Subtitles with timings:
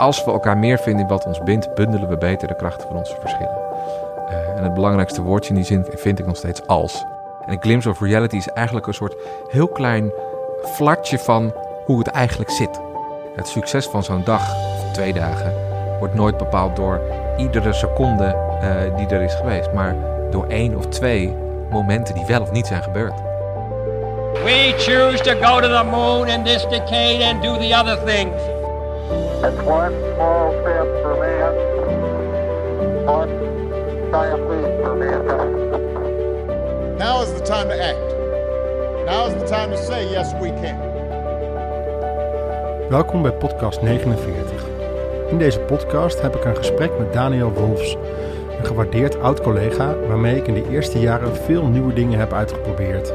[0.00, 2.96] als we elkaar meer vinden in wat ons bindt, bundelen we beter de krachten van
[2.96, 3.58] onze verschillen.
[4.28, 7.04] Uh, en het belangrijkste woordje in die zin vind ik nog steeds als.
[7.46, 9.14] En een glimpse of reality is eigenlijk een soort
[9.48, 10.12] heel klein
[10.64, 12.80] flartje van hoe het eigenlijk zit.
[13.36, 15.54] Het succes van zo'n dag of twee dagen
[15.98, 17.00] wordt nooit bepaald door
[17.36, 19.96] iedere seconde uh, die er is geweest, maar
[20.30, 21.36] door één of twee
[21.70, 23.14] momenten die wel of niet zijn gebeurd.
[24.44, 28.59] We choose to go to the moon in this decade and do the other things.
[29.42, 31.52] It's one small step for man,
[33.06, 33.30] one
[34.10, 35.52] giant leap for mankind.
[36.98, 38.08] Now is the time to act.
[39.06, 40.78] Now is the time to say yes we can.
[42.88, 44.64] Welkom bij podcast 49.
[45.30, 47.96] In deze podcast heb ik een gesprek met Daniel Wolfs,
[48.58, 53.06] een gewaardeerd oud-collega waarmee ik in de eerste jaren veel nieuwe dingen heb uitgeprobeerd.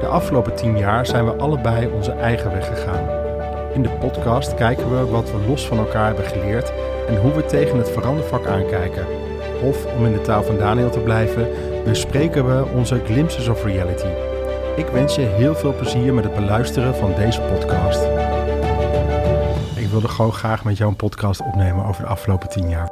[0.00, 3.13] De afgelopen tien jaar zijn we allebei onze eigen weg gegaan.
[3.74, 6.72] In de podcast kijken we wat we los van elkaar hebben geleerd
[7.08, 9.06] en hoe we tegen het verandervak aankijken.
[9.62, 11.48] Of om in de taal van Daniel te blijven,
[11.84, 14.06] bespreken we onze glimpses of reality.
[14.76, 18.02] Ik wens je heel veel plezier met het beluisteren van deze podcast.
[19.76, 22.90] Ik wilde gewoon graag met jou een podcast opnemen over de afgelopen tien jaar.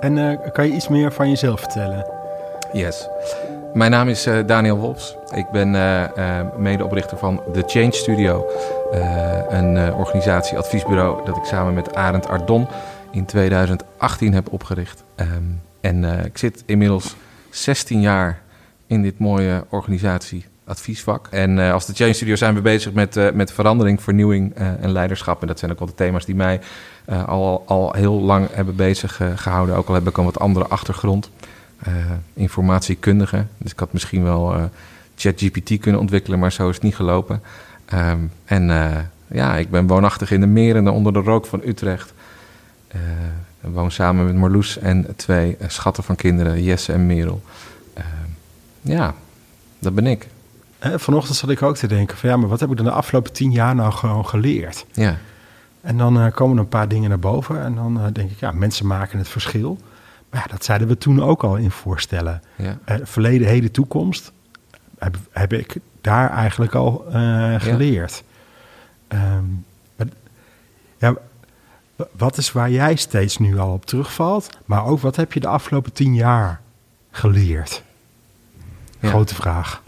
[0.00, 2.06] En uh, kan je iets meer van jezelf vertellen?
[2.72, 3.08] Yes.
[3.74, 5.16] Mijn naam is uh, Daniel Wolfs.
[5.34, 6.04] Ik ben uh,
[6.56, 8.46] medeoprichter van The Change Studio.
[9.48, 12.66] een organisatie, adviesbureau dat ik samen met Arend Ardon
[13.10, 15.04] in 2018 heb opgericht.
[15.16, 17.16] Um, en ik zit inmiddels
[17.50, 18.40] 16 jaar
[18.86, 21.28] in dit mooie organisatie adviesvak.
[21.30, 25.40] En als de Change Studio zijn we bezig met, met verandering, vernieuwing en leiderschap.
[25.40, 26.60] En dat zijn ook wel de thema's die mij
[27.26, 29.76] al, al heel lang hebben bezig gehouden.
[29.76, 31.30] Ook al heb ik een wat andere achtergrond.
[32.32, 33.46] Informatiekundige.
[33.58, 34.70] Dus ik had misschien wel
[35.16, 37.42] ChatGPT kunnen ontwikkelen, maar zo is het niet gelopen.
[37.94, 38.64] Um, en
[39.26, 42.12] ja, ik ben woonachtig in de meren onder de rook van Utrecht.
[43.60, 47.42] Ik woon samen met Marloes en twee schatten van kinderen, Jesse en Merel.
[48.80, 49.14] ja,
[49.78, 50.26] dat ben ik.
[50.80, 53.32] Vanochtend zat ik ook te denken van ja, maar wat heb ik dan de afgelopen
[53.32, 54.86] tien jaar nou gewoon geleerd?
[54.92, 55.16] Ja.
[55.80, 58.38] En dan uh, komen er een paar dingen naar boven en dan uh, denk ik,
[58.38, 59.78] ja, mensen maken het verschil.
[60.32, 62.42] Ja, dat zeiden we toen ook al in voorstellen.
[62.56, 62.78] Ja.
[62.88, 64.32] Uh, verleden, heden, toekomst
[64.98, 67.04] heb, heb ik daar eigenlijk al
[67.58, 68.24] geleerd.
[69.08, 69.36] Ja.
[69.36, 69.64] Um,
[69.96, 70.06] maar,
[70.98, 71.14] ja,
[72.12, 74.58] wat is waar jij steeds nu al op terugvalt?
[74.64, 76.60] Maar ook wat heb je de afgelopen tien jaar
[77.10, 77.82] geleerd?
[79.00, 79.08] Ja.
[79.08, 79.82] Grote vraag.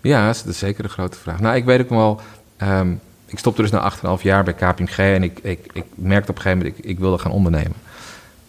[0.00, 1.40] Ja, dat is zeker een grote vraag.
[1.40, 2.20] Nou, ik weet ook wel.
[2.62, 6.36] Um, ik stopte dus na 8,5 jaar bij KPMG en ik, ik, ik merkte op
[6.36, 7.76] een gegeven moment, ik, ik wilde gaan ondernemen.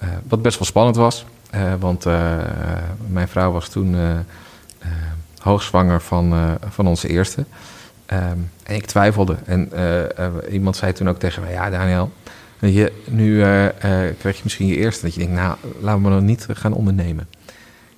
[0.04, 1.26] Uh, wat best wel spannend was,
[1.80, 2.38] want uh,
[3.08, 3.96] mijn vrouw was toen
[5.40, 7.46] hoogzwanger van, van onze eerste.
[8.14, 9.36] Um, en ik twijfelde.
[9.46, 9.72] En
[10.52, 12.12] iemand zei toen ook tegen mij, ja Daniel,
[12.60, 13.40] je, nu
[14.18, 15.06] krijg je misschien je eerste.
[15.06, 17.28] Dat je denkt, nou, laten we nog niet gaan ondernemen.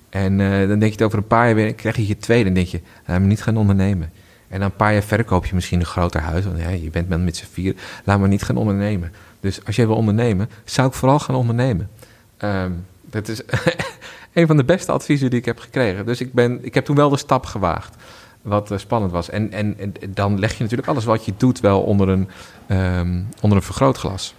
[0.08, 2.48] En dan denk je het over een paar jaar weer, krijg je je tweede.
[2.48, 4.12] En denk je, laat me niet gaan ondernemen.
[4.48, 6.44] En dan een paar jaar verder koop je misschien een groter huis.
[6.44, 9.12] Want je bent met z'n vier, laat me niet gaan ondernemen.
[9.40, 11.90] Dus als jij wil ondernemen, zou ik vooral gaan ondernemen.
[12.38, 13.40] Um, dat is
[14.32, 16.06] een van de beste adviezen die ik heb gekregen.
[16.06, 17.96] Dus ik, ben, ik heb toen wel de stap gewaagd.
[18.42, 19.30] Wat uh, spannend was.
[19.30, 19.76] En, en,
[20.08, 22.28] dan leg je natuurlijk alles wat je doet wel onder een,
[22.68, 24.34] um, onder een vergrootglas.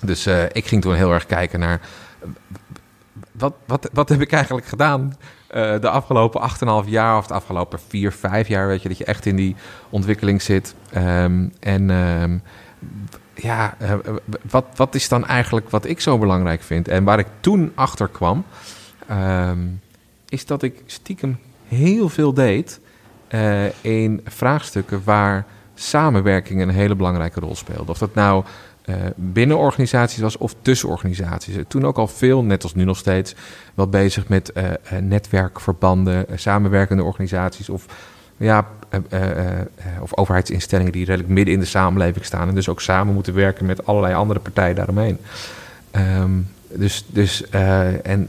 [0.00, 1.80] Dus uh, ik ging toen heel erg kijken naar
[3.32, 5.16] wat, wat, wat heb ik eigenlijk gedaan
[5.80, 6.50] de afgelopen
[6.84, 8.66] 8,5 jaar of de afgelopen 4, 5 jaar?
[8.66, 9.56] Weet je, dat je echt in die
[9.90, 10.74] ontwikkeling zit.
[10.96, 12.42] Um, en um,
[13.36, 13.94] ja, uh,
[14.50, 16.88] wat, wat is dan eigenlijk wat ik zo belangrijk vind?
[16.88, 18.44] En waar ik toen achter kwam,
[19.10, 19.80] um,
[20.28, 21.38] is dat ik stiekem
[21.68, 22.80] heel veel deed
[23.34, 27.90] uh, in vraagstukken waar samenwerking een hele belangrijke rol speelde.
[27.90, 28.44] Of dat nou
[28.84, 31.56] uh, binnen organisaties was of tussen organisaties.
[31.68, 33.34] Toen ook al veel, net als nu nog steeds,
[33.74, 34.52] wel bezig met
[35.00, 37.86] netwerkverbanden, samenwerkende organisaties of,
[38.36, 38.66] ja,
[40.00, 43.66] of overheidsinstellingen die redelijk midden in de samenleving staan en dus ook samen moeten werken
[43.66, 45.18] met allerlei andere partijen daaromheen.
[45.92, 47.50] Um, dus, dus
[48.02, 48.28] en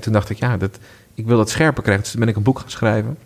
[0.00, 0.78] toen dacht ik, ja, dat,
[1.14, 2.02] ik wil dat scherper krijgen.
[2.02, 3.18] Dus toen ben ik een boek gaan schrijven.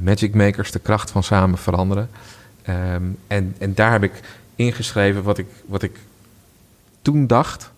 [0.00, 2.08] Magic Makers, de kracht van samen veranderen.
[2.68, 4.20] Um, en, en daar heb ik
[4.56, 5.98] ingeschreven wat ik, wat ik
[7.02, 7.70] toen dacht.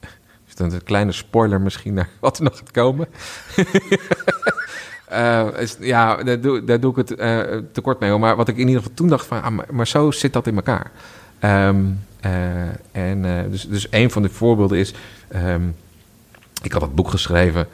[0.48, 3.08] Is dat een kleine spoiler misschien naar wat er nog gaat komen?
[5.12, 7.40] uh, is, ja, daar doe, daar doe ik het uh,
[7.72, 8.18] tekort mee.
[8.18, 10.46] Maar wat ik in ieder geval toen dacht van, ah, maar, maar, zo zit dat
[10.46, 10.90] in elkaar.
[11.68, 12.32] Um, uh,
[12.92, 14.94] en dus, dus een van de voorbeelden is,
[15.34, 15.74] um,
[16.62, 17.66] ik had dat boek geschreven,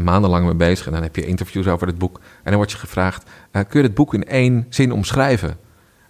[0.00, 0.86] maandenlang mee bezig.
[0.86, 2.16] En dan heb je interviews over het boek.
[2.16, 5.56] En dan word je gevraagd, kun je het boek in één zin omschrijven?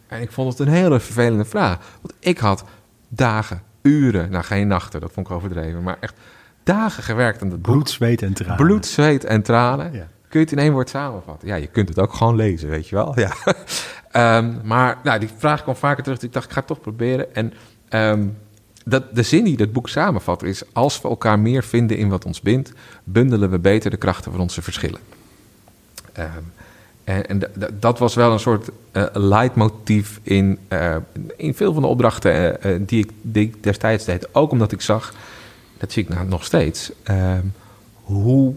[0.06, 1.78] En ik vond het een hele vervelende vraag.
[2.00, 2.64] Want ik had
[3.08, 6.14] dagen, uren, nou geen nachten, dat vond ik overdreven, maar echt
[6.62, 7.74] dagen gewerkt aan dat boek.
[7.74, 8.56] Bloed, zweet en tranen.
[8.56, 9.92] Bloed, zweet en tranen.
[9.92, 10.08] Ja.
[10.28, 11.48] Kun je het in één woord samenvatten?
[11.48, 13.20] Ja, je kunt het ook gewoon lezen, weet je wel.
[13.20, 13.32] Ja.
[14.08, 16.22] Ehm, maar nou, die vraag kwam vaker terug.
[16.22, 17.34] Ik dacht, ik ga het toch proberen.
[17.34, 17.52] En
[17.88, 18.26] ehm,
[18.84, 20.62] dat, de zin die dat boek samenvat is...
[20.72, 22.72] als we elkaar meer vinden in wat ons bindt...
[23.04, 25.00] bundelen we beter de krachten van onze verschillen.
[26.12, 26.42] Ehm,
[27.04, 27.42] en
[27.72, 30.96] dat was wel een soort eh leidmotief in, eh,
[31.36, 34.34] in veel van de opdrachten eh, die, ik, die ik destijds deed.
[34.34, 35.14] Ook omdat ik zag,
[35.78, 36.92] dat zie ik nou nog steeds,
[38.02, 38.54] hoe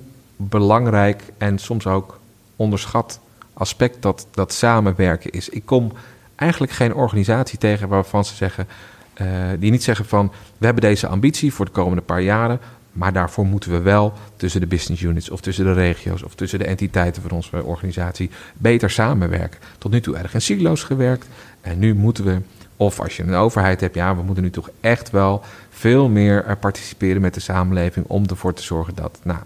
[0.49, 2.19] belangrijk en soms ook
[2.55, 3.19] onderschat
[3.53, 5.49] aspect dat, dat samenwerken is.
[5.49, 5.91] Ik kom
[6.35, 8.67] eigenlijk geen organisatie tegen waarvan ze zeggen,
[9.13, 9.27] eh,
[9.59, 12.59] die niet zeggen van we hebben deze ambitie voor de komende paar jaren,
[12.91, 16.59] maar daarvoor moeten we wel tussen de business units of tussen de regio's of tussen
[16.59, 19.59] de entiteiten van onze organisatie beter samenwerken.
[19.77, 21.27] Tot nu toe erg in silo's gewerkt
[21.61, 22.41] en nu moeten we,
[22.77, 26.45] of als je een overheid hebt, ja, we moeten nu toch echt wel veel meer
[26.45, 29.19] eh, participeren met de samenleving om ervoor te zorgen dat.
[29.23, 29.39] Nou,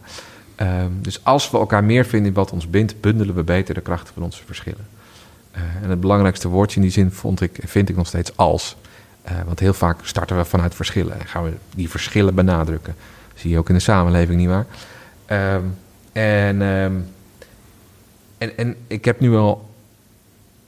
[0.56, 3.82] ehm, dus als we elkaar meer vinden in wat ons bindt, bundelen we beter de
[3.82, 4.88] krachten van onze verschillen.
[5.52, 8.76] Eh, en het belangrijkste woordje in die zin vond ik, vind ik nog steeds als.
[9.22, 12.96] Eh, want heel vaak starten we vanuit verschillen en gaan we die verschillen benadrukken.
[13.34, 14.66] Zie je ook in de samenleving, nietwaar?
[15.26, 15.64] Ehm
[16.16, 16.94] en, ehm,
[18.38, 19.70] en, en ik heb nu al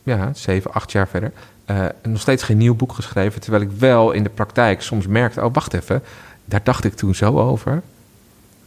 [0.03, 1.31] ja, zeven, acht jaar verder
[1.65, 3.41] eh, nog steeds geen nieuw boek geschreven.
[3.41, 6.03] Terwijl ik wel in de praktijk soms merkte, oh wacht even,
[6.45, 7.81] daar dacht ik toen zo over.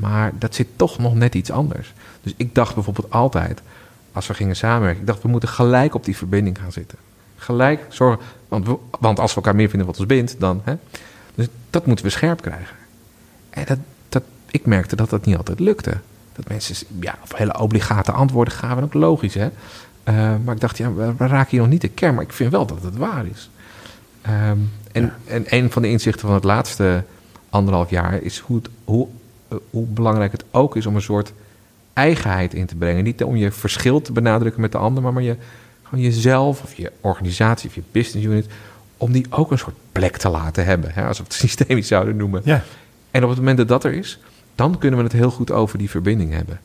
[0.00, 1.92] Maar dat zit toch nog net iets anders.
[2.22, 3.60] Dus ik dacht bijvoorbeeld altijd,
[4.12, 6.98] als we gingen samenwerken, ik dacht we moeten gelijk op die verbinding gaan zitten.
[7.36, 10.60] Gelijk zorgen, want, we- want als we elkaar meer vinden wat ons bindt, dan.
[10.64, 10.74] Hè,
[11.34, 12.76] dus dat moeten we scherp krijgen.
[13.50, 15.94] En dat, dat, ik merkte dat dat niet altijd lukte.
[16.32, 19.48] Dat mensen ja, op hele obligate antwoorden gaven, ook logisch hè.
[20.02, 22.32] Eh, maar ik dacht, ja, we, we raken hier nog niet de kern, maar ik
[22.32, 23.50] vind wel dat het waar is.
[24.22, 24.58] Ehm,
[24.92, 27.04] en, en een van de inzichten van het laatste
[27.50, 29.08] anderhalf jaar is hoe, het, hoe,
[29.70, 31.32] hoe belangrijk het ook is om een soort
[31.92, 33.04] eigenheid in te brengen.
[33.04, 35.36] Niet om je verschil te benadrukken met de ander, maar, maar je,
[35.82, 38.46] gewoon jezelf of je organisatie of je business unit,
[38.96, 40.90] om die ook een soort plek te laten hebben.
[40.92, 42.40] Hè, als we het systemisch zouden noemen.
[42.44, 42.62] Ja.
[43.10, 44.18] En op het moment dat dat er is,
[44.54, 46.60] dan kunnen we het heel goed over die verbinding hebben.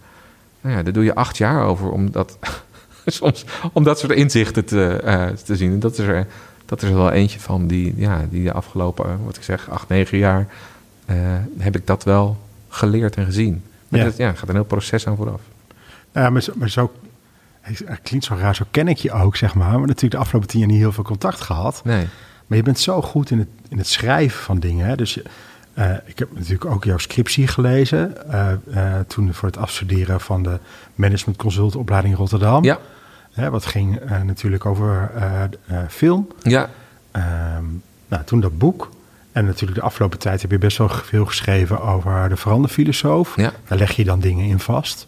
[0.62, 2.38] Nou ja, daar doe je acht jaar over om dat,
[3.06, 5.72] soms, om dat soort inzichten te, eh, te zien.
[5.72, 6.28] En dat is, er,
[6.66, 9.70] dat is er wel eentje van die, ja, die de afgelopen, eh, wat ik zeg,
[9.70, 10.48] acht, negen jaar...
[11.06, 11.16] eh,
[11.58, 12.38] heb ik dat wel
[12.78, 13.64] geleerd en gezien.
[13.88, 14.06] Maar Ja.
[14.06, 15.42] dat ja, gaat een heel proces aan vooraf.
[16.12, 16.92] Ja, maar zo, maar zo
[17.62, 19.70] het klinkt zo raar, zo ken ik je ook, zeg maar.
[19.72, 21.82] Maar natuurlijk de afgelopen tien jaar niet heel veel contact gehad.
[21.84, 22.08] Nee,
[22.48, 24.86] Maar je bent zo goed in het, in het schrijven van dingen.
[24.88, 24.96] Hè?
[24.96, 25.24] Dus je,
[25.74, 28.32] eh, ik heb natuurlijk ook jouw scriptie gelezen.
[28.32, 30.60] eh, eh, toen voor het afstuderen van de
[30.96, 32.64] Management Consult opleiding in Rotterdam.
[32.64, 32.80] ja,
[33.32, 35.12] Hè, wat ging natuurlijk over
[35.90, 36.28] film.
[36.42, 36.70] ja,
[37.12, 37.64] Ehm,
[38.08, 38.90] nou, toen dat boek.
[39.36, 43.36] En natuurlijk de afgelopen tijd heb je best wel veel geschreven over de veranderfilosoof.
[43.36, 43.52] Ja.
[43.68, 45.08] Daar leg je dan dingen in vast.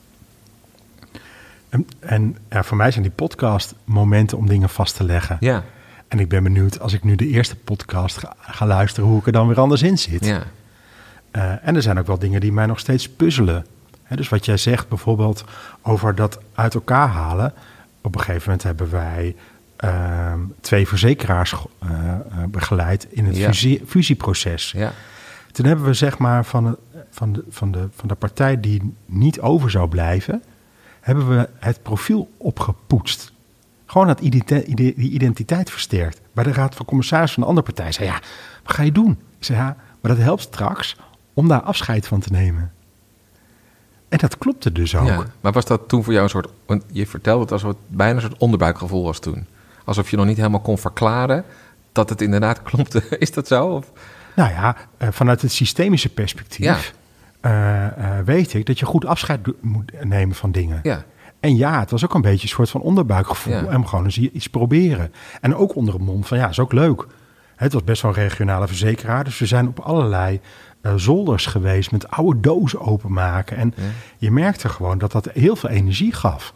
[1.70, 5.38] En, en ja, voor mij zijn die podcast momenten om dingen vast te leggen.
[5.40, 5.64] ja,
[6.08, 9.26] En ik ben benieuwd als ik nu de eerste podcast ga, ga luisteren, hoe ik
[9.26, 10.26] er dan weer anders in zit.
[10.26, 10.44] ja,
[11.32, 13.66] Eh, en er zijn ook wel dingen die mij nog steeds puzzelen.
[14.10, 15.44] Dus wat jij zegt bijvoorbeeld
[15.82, 17.54] over dat uit elkaar halen.
[18.02, 19.36] Op een gegeven moment hebben wij
[19.78, 22.20] ehm, twee verzekeraars eh, eh,
[22.50, 23.46] begeleid in het Ja.
[23.48, 24.72] fusie- fusieproces.
[24.72, 24.92] ja,
[25.52, 26.78] Toen hebben we zeg maar van de,
[27.10, 30.44] van, de, van, de, van de partij die niet over zou blijven,
[31.02, 33.32] hebben we het profiel opgepoetst.
[33.86, 36.22] Gewoon dat die identiteit versterkt.
[36.34, 38.20] Bij de raad van commissaris van de andere partij zei ja,
[38.64, 39.12] wat ga je doen?
[39.12, 40.96] Ik zei ja, maar dat helpt straks
[41.34, 42.72] om daar afscheid van te nemen.
[44.10, 45.08] En dat klopte dus ook.
[45.08, 45.24] ja.
[45.42, 46.48] Maar was dat toen voor jou een soort...
[46.66, 49.46] Want je vertelde het alsof het bijna een soort onderbuikgevoel was toen.
[49.88, 51.44] Alsof je nog niet helemaal kon verklaren
[51.92, 53.04] dat het inderdaad klopte.
[53.20, 53.66] Is dat zo?
[53.68, 53.92] Of?
[54.36, 56.78] Nou ja, eh, vanuit het systemische perspectief Ja.
[57.42, 57.86] eh,
[58.20, 60.80] eh, weet ik dat je goed afscheid moet nemen van dingen.
[60.84, 61.04] Ja,
[61.40, 63.54] En ja, het was ook een beetje een soort van onderbuikgevoel.
[63.54, 63.66] Ja.
[63.66, 65.14] En gewoon eens iets proberen.
[65.42, 67.06] En ook onder een mond van ja, is ook leuk.
[67.56, 69.24] Het was best wel een regionale verzekeraar.
[69.24, 70.40] Dus we zijn op allerlei
[70.82, 73.58] eh, zolders geweest met oude dozen openmaken.
[73.58, 73.74] En
[74.18, 76.54] je merkte gewoon dat dat heel veel energie gaf.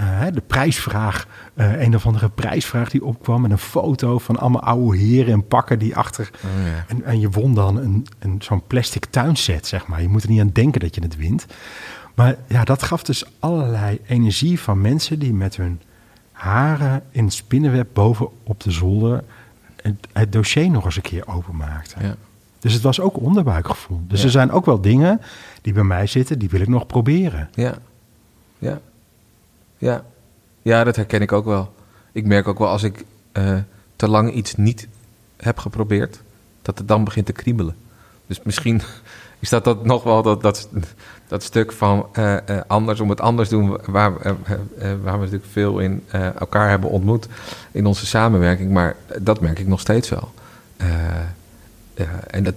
[0.00, 4.62] Eh, de prijsvraag, eh, een of andere prijsvraag die opkwam met een foto van allemaal
[4.62, 6.30] oude heren en pakken die achter.
[6.44, 6.84] Oh, ja.
[6.88, 10.02] en, en je won dan een, een, zo'n plastic tuinset, zeg maar.
[10.02, 11.46] Je moet er niet aan denken dat je het wint.
[12.14, 15.80] Maar ja, dat gaf dus allerlei energie van mensen die met hun
[16.32, 19.24] haren in spinnenweb boven op de zolder
[19.82, 22.06] het, het dossier nog eens een keer openmaakten.
[22.06, 22.14] ja.
[22.58, 24.00] Dus het was ook onderbuikgevoel.
[24.08, 24.24] Dus Ja.
[24.24, 25.20] er zijn ook wel dingen
[25.62, 27.48] die bij mij zitten, die wil ik nog proberen.
[27.54, 27.74] Ja.
[28.58, 28.80] Ja.
[29.80, 30.04] Ja.
[30.62, 31.72] Ja, dat herken ik ook wel.
[32.12, 33.56] Ik merk ook wel als ik eh,
[33.96, 34.88] te lang iets niet
[35.36, 36.20] heb geprobeerd,
[36.62, 37.76] dat het dan begint te kriebelen.
[38.26, 38.80] Dus misschien
[39.38, 40.68] is dat, dat nog wel dat, dat,
[41.28, 44.12] dat stuk van eh, eh, anders om het anders doen, waar,
[45.02, 46.04] waar we natuurlijk veel in
[46.38, 47.28] elkaar hebben ontmoet
[47.70, 48.70] in onze samenwerking.
[48.70, 50.32] Maar dat merk ik nog steeds wel.
[52.26, 52.54] En dat,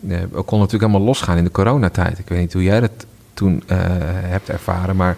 [0.00, 2.18] we konden natuurlijk helemaal losgaan in de coronatijd.
[2.18, 5.16] Ik weet niet hoe jij dat toen hebt ervaren, maar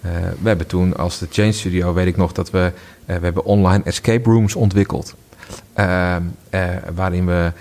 [0.00, 2.72] eh, we hebben toen als de Change Studio, weet ik nog dat we,
[3.06, 5.14] eh, we hebben online escape rooms ontwikkeld.
[5.72, 6.16] Eh,
[6.94, 7.52] waarin we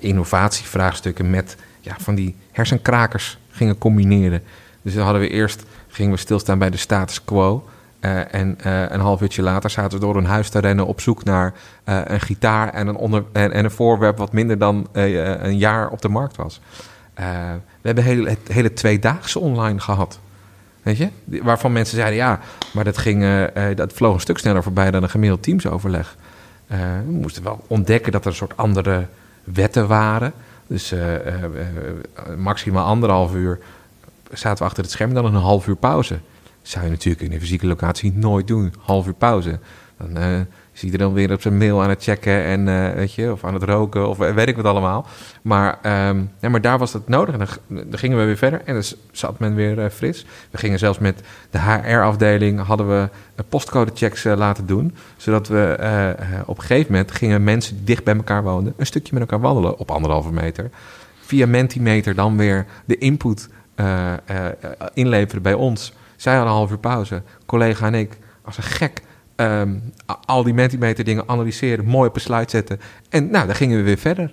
[0.00, 4.42] innovatievraagstukken met ja, van die hersenkrakers gingen combineren.
[4.82, 7.68] Dus dan hadden we eerst gingen we stilstaan bij de status quo.
[8.30, 8.56] En
[8.94, 12.20] een half uurtje later zaten we door een huis te rennen op zoek naar een
[12.20, 16.08] gitaar en een, onder, en, en een voorwerp wat minder dan een jaar op de
[16.08, 16.60] markt was.
[17.14, 20.18] We hebben hele, hele tweedaagse online gehad.
[20.84, 21.08] Weet je?
[21.24, 22.40] Waarvan mensen zeiden, ja,
[22.72, 26.16] maar dat, ging, eh, eh, dat vloog een stuk sneller voorbij dan een gemiddeld teamsoverleg.
[26.66, 29.06] Eh, we moesten wel ontdekken dat er een soort andere
[29.44, 30.32] wetten waren.
[30.66, 31.14] Dus eh,
[32.36, 33.58] maximaal anderhalf uur
[34.32, 36.18] zaten we achter het scherm, dan een half uur pauze.
[36.62, 39.58] Zou je natuurlijk in een fysieke locatie nooit doen, half uur pauze.
[39.96, 43.44] Dan is iedereen weer op zijn mail aan het checken en eh, weet je, of
[43.44, 45.06] aan het roken of weet ik wat allemaal.
[45.42, 48.74] Maar, ehm, ja, maar daar was dat nodig en dan, gingen we weer verder en
[48.74, 50.26] dan s- zat men weer eh, fris.
[50.50, 53.08] We gingen zelfs met de HR-afdeling hadden we
[53.48, 55.76] postcodechecks eh, laten doen, zodat we
[56.46, 59.40] op een gegeven moment gingen mensen die dicht bij elkaar woonden een stukje met elkaar
[59.40, 60.70] wandelen op anderhalve meter.
[61.20, 63.48] Via Mentimeter dan weer de input
[64.94, 65.92] inleveren bij ons.
[66.16, 67.22] Zij hadden een half uur pauze.
[67.46, 69.02] Collega en ik, als een gek,
[69.36, 69.74] ehm,
[70.24, 72.80] al die Mentimeter dingen analyseren, mooi op een slide zetten.
[73.08, 74.32] En nou, dan gingen we weer verder.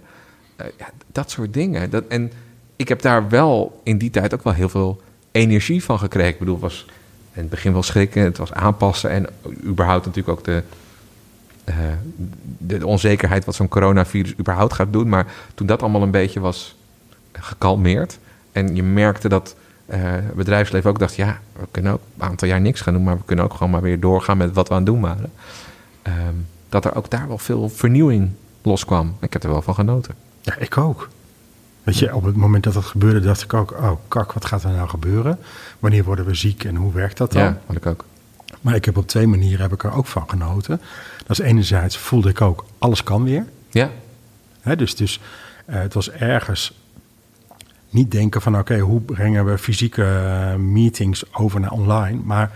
[0.56, 1.90] Eh, ja, dat soort dingen.
[1.90, 2.32] Dat, en
[2.76, 6.32] ik heb daar wel in die tijd ook wel heel veel energie van gekregen.
[6.34, 6.86] Ik bedoel, het was
[7.34, 9.28] in het begin wel schrikken, het was aanpassen en
[9.64, 10.64] überhaupt natuurlijk ook de,
[11.64, 11.76] eh,
[12.58, 15.10] de, onzekerheid wat zo'n coronavirus überhaupt gaat doen.
[15.10, 16.76] Maar toen dat allemaal een beetje was
[17.32, 18.20] gekalmeerd
[18.52, 19.56] en je merkte dat
[19.98, 23.18] het bedrijfsleven ook dacht, ja, we kunnen ook een aantal jaar niks gaan doen, maar
[23.18, 25.32] we kunnen ook gewoon maar weer doorgaan met wat we aan het doen waren.
[26.02, 26.36] Ehm,
[26.70, 28.30] dat er ook daar wel veel vernieuwing
[28.62, 29.16] loskwam.
[29.20, 30.16] Ik heb er wel van genoten.
[30.42, 31.10] Ja, ik ook.
[31.84, 34.64] Weet je, op het moment dat dat gebeurde, dacht ik ook: oh, kak, wat gaat
[34.64, 35.38] er nou gebeuren?
[35.80, 37.44] Wanneer worden we ziek en hoe werkt dat dan?
[37.44, 38.06] Ja, had ik ook.
[38.62, 40.82] Maar ik heb op twee manieren heb ik er ook van genoten.
[41.18, 43.46] Dat is enerzijds voelde ik ook, alles kan weer.
[43.70, 43.90] Ja,
[44.62, 45.20] Hè, dus dus
[45.66, 46.81] eh, het was ergens
[47.92, 52.20] niet denken van oké, hoe brengen we fysieke eh, meetings over naar online?
[52.24, 52.52] Maar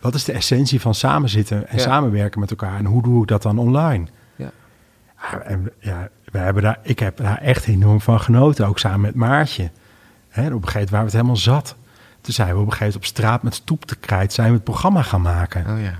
[0.00, 1.82] wat is de essentie van samenzitten en Ja.
[1.82, 2.78] samenwerken met elkaar?
[2.78, 4.06] En hoe doe ik dat dan online?
[4.36, 4.50] ja,
[5.32, 9.00] Ja, en ja, we hebben daar, ik heb daar echt enorm van genoten, ook samen
[9.00, 9.70] met Maartje.
[10.28, 11.76] Hè, op een gegeven moment waren we het helemaal zat.
[12.20, 14.54] Toen zijn we op een gegeven moment op straat met stoep te krijt, zijn we
[14.54, 15.66] het programma gaan maken.
[15.76, 15.94] oh ja.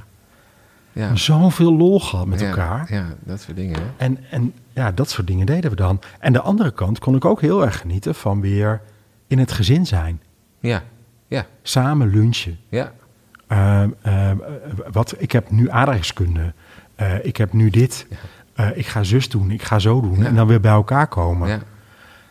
[0.93, 2.87] Ja, Zoveel lol gehad met Ja, elkaar.
[2.93, 3.79] Ja, dat soort dingen.
[3.79, 3.85] Hè?
[3.97, 6.01] En, en ja, dat soort dingen deden we dan.
[6.19, 8.81] En de andere kant kon ik ook heel erg genieten van weer
[9.27, 10.21] in het gezin zijn.
[10.61, 10.83] Ja,
[11.27, 12.59] ja, Samen lunchen.
[12.69, 12.93] ja,
[13.47, 14.37] Ehm, ehm,
[14.93, 16.53] wat, ik heb nu aardrijkskunde.
[16.95, 18.07] Eh, ik heb nu dit.
[18.55, 20.19] Eh, ik ga zus doen, ik ga zo doen.
[20.19, 20.25] Ja.
[20.27, 21.49] En dan weer bij elkaar komen.
[21.49, 21.59] ja.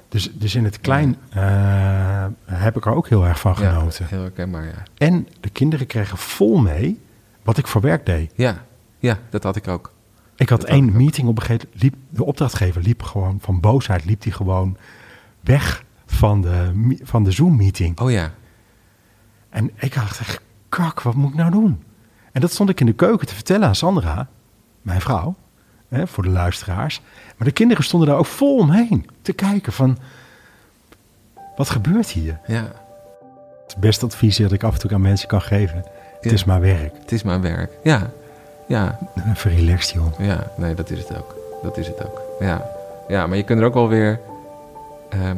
[0.10, 4.06] Dus, dus in het klein eh, heb ik er ook heel erg van ja genoten.
[4.10, 4.84] heel herkenbaar, ja.
[4.98, 7.00] En de kinderen kregen vol mee
[7.48, 8.32] wat ik voor werk deed.
[8.36, 8.66] Ja,
[8.98, 9.94] ja, dat had ik ook.
[10.36, 10.98] Ik had Dat had één ik ook.
[10.98, 11.84] meeting op een gegeven moment.
[11.84, 14.78] liep De opdrachtgever liep gewoon van boosheid, liep hij gewoon
[15.42, 16.72] weg van de,
[17.04, 18.00] van de Zoom-meeting.
[18.00, 18.34] Oh ja,
[19.50, 21.84] En ik dacht echt, kak, wat moet ik nou doen?
[22.32, 24.28] En dat stond ik in de keuken te vertellen aan Sandra,
[24.82, 25.36] mijn vrouw,
[25.88, 27.02] hè, voor de luisteraars.
[27.38, 29.98] Maar de kinderen stonden daar ook vol omheen te kijken van,
[31.56, 32.40] wat gebeurt hier?
[32.48, 32.86] ja.
[33.68, 35.86] Het beste advies dat ik af en toe aan mensen kan geven.
[36.22, 36.94] Het is maar werk.
[37.02, 37.72] Het is mijn werk.
[37.84, 38.12] Ja,
[38.68, 39.00] ja,
[39.34, 40.20] Even relaxed, joh.
[40.20, 40.52] ja.
[40.58, 41.36] Nee, dat is het ook.
[41.64, 42.22] Dat is het ook.
[42.40, 42.70] Ja,
[43.08, 44.20] ja maar je kunt er ook wel weer...
[45.10, 45.38] ehm,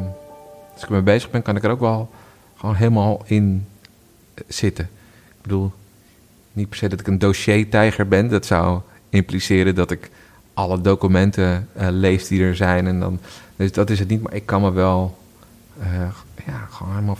[0.72, 2.10] als ik ermee bezig ben, kan ik er ook wel
[2.56, 3.66] gewoon helemaal in
[4.34, 4.84] eh, zitten.
[5.28, 5.72] Ik bedoel,
[6.52, 8.28] niet per se dat ik een dossiertijger ben.
[8.28, 10.10] Dat zou impliceren dat ik
[10.54, 12.86] alle documenten eh, lees die er zijn.
[12.86, 13.20] En dan,
[13.56, 15.18] dus dat is het niet, maar ik kan me wel
[15.80, 15.92] eh,
[16.46, 17.18] ja, gewoon helemaal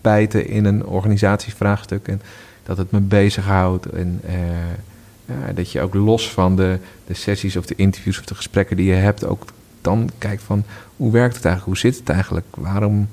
[0.00, 2.08] vastbijten in een organisatievraagstuk.
[2.08, 2.20] En
[2.62, 3.86] dat het me bezighoudt.
[3.86, 4.34] En eh,
[5.24, 8.76] ja, dat je ook los van de, de sessies of de interviews of de gesprekken
[8.76, 9.44] die je hebt, ook
[9.80, 10.64] dan kijkt van
[10.96, 11.80] hoe werkt het eigenlijk?
[11.80, 12.46] Hoe zit het eigenlijk?
[12.56, 13.08] Waarom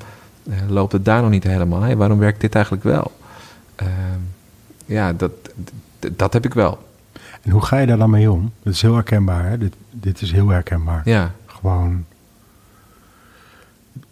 [0.50, 1.82] eh, loopt het daar nog niet helemaal?
[1.82, 3.12] Hey, waarom werkt dit eigenlijk wel?
[3.76, 4.20] Ehm,
[4.86, 5.32] ja, dat,
[6.12, 6.88] dat heb ik wel.
[7.42, 8.52] En hoe ga je daar dan mee om?
[8.64, 9.58] Dat is heel herkenbaar, hè?
[9.58, 11.02] Dit, dit is heel herkenbaar.
[11.06, 12.06] Ja, Gewoon.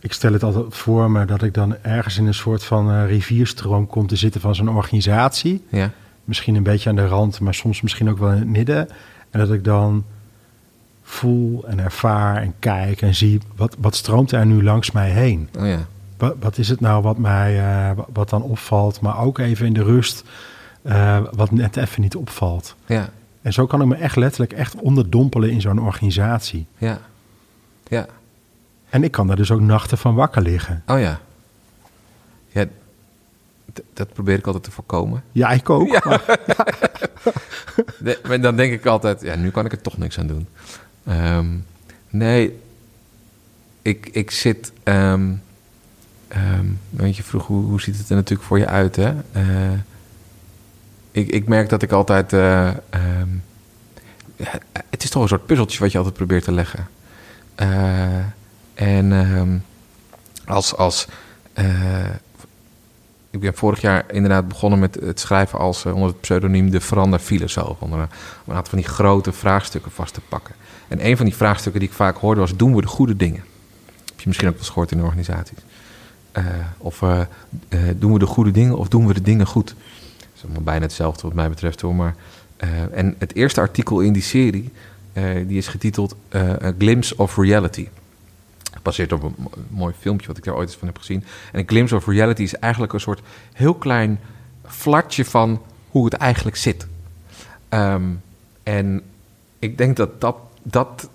[0.04, 3.06] Ik stel het altijd voor me dat ik dan ergens in een soort van eh,
[3.08, 5.64] rivierstroom kom te zitten van zo'n organisatie.
[5.70, 5.92] ja,
[6.24, 8.90] Misschien een beetje aan de rand, maar soms misschien ook wel in het midden.
[9.30, 10.04] En dat ik dan
[11.02, 15.50] voel en ervaar en kijk en zie wat, wat stroomt er nu langs mij heen.
[15.60, 15.80] Oh ja.
[16.18, 19.66] Wat, wat is het nou wat mij eh, wa- wat dan opvalt, maar ook even
[19.66, 20.24] in de rust
[20.82, 22.76] eh, wat net even niet opvalt.
[22.86, 23.10] Ja.
[23.42, 26.66] En zo kan ik me echt letterlijk echt onderdompelen in zo'n organisatie.
[26.78, 27.00] Ja.
[27.88, 28.06] Ja.
[28.94, 30.84] En ik kan daar dus ook nachten van wakker liggen.
[30.88, 31.20] Oh ja.
[32.48, 32.66] Ja,
[33.94, 35.24] dat probeer ik altijd te voorkomen.
[35.32, 35.88] Ja, ik ook.
[35.88, 36.04] Ja.
[38.28, 40.48] maar- dan denk ik altijd, ja, nu kan ik er toch niks aan doen.
[41.06, 41.48] Ehm,
[42.10, 42.60] nee,
[43.82, 44.72] ik, ik zit...
[44.84, 45.32] ehm,
[46.90, 49.14] weet je, vroeg, hoe, hoe ziet het er natuurlijk voor je uit, hè?
[49.32, 49.74] Eh,
[51.12, 52.34] ik, ik merk dat ik altijd...
[52.34, 52.72] eh,
[54.36, 54.60] ja,
[54.90, 56.88] het is toch een soort puzzeltje wat je altijd probeert te leggen.
[57.56, 58.26] Eh,
[58.84, 59.58] en ehm,
[60.46, 60.75] als...
[60.75, 61.08] als
[61.54, 62.10] eh,
[63.30, 66.82] ik ben vorig jaar inderdaad begonnen met het schrijven als eh, onder het pseudoniem de
[66.82, 67.80] veranderfilosoof.
[67.80, 68.08] Om een
[68.48, 70.56] aantal van die grote vraagstukken vast te pakken.
[70.88, 73.44] En een van die vraagstukken die ik vaak hoorde was: doen we de goede dingen?
[74.06, 75.58] Heb je misschien ook wel gehoord in de organisaties?
[76.32, 76.46] Eh,
[76.78, 77.00] of
[77.96, 79.75] doen we de goede dingen of doen we de dingen goed?
[80.42, 81.96] Dat is bijna hetzelfde wat mij betreft hoor.
[81.96, 82.16] Maar,
[82.92, 84.72] en het eerste artikel in die serie
[85.48, 87.88] die is getiteld A Glimpse of Reality.
[88.84, 91.24] Gebaseerd op een mo- mooi filmpje wat ik daar ooit eens van heb gezien.
[91.52, 93.22] En een glimpse of reality is eigenlijk een soort
[93.54, 94.20] heel klein
[94.66, 96.88] flartje van hoe het eigenlijk zit.
[97.70, 98.04] Ehm,
[98.63, 99.02] en
[99.60, 101.10] ik denk dat dat, dat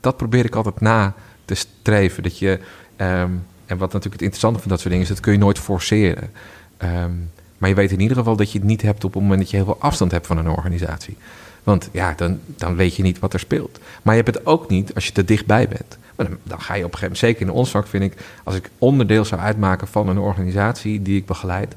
[0.00, 2.22] dat probeer ik altijd na te streven.
[2.22, 2.60] Dat je,
[2.96, 3.30] ehm,
[3.66, 6.30] en wat natuurlijk het interessante van dat soort dingen is, dat kun je nooit forceren.
[6.76, 7.12] Ehm,
[7.58, 9.50] maar je weet in ieder geval dat je het niet hebt op het moment dat
[9.50, 11.16] je heel veel afstand hebt van een organisatie.
[11.62, 13.78] Want ja, dan, dan weet je niet wat er speelt.
[14.02, 15.98] Maar je hebt het ook niet als je te dichtbij bent.
[16.16, 18.70] Dan, ga je op een gegeven moment, zeker in ons vak vind ik, als ik
[18.78, 21.74] onderdeel zou uitmaken van een organisatie die ik begeleid,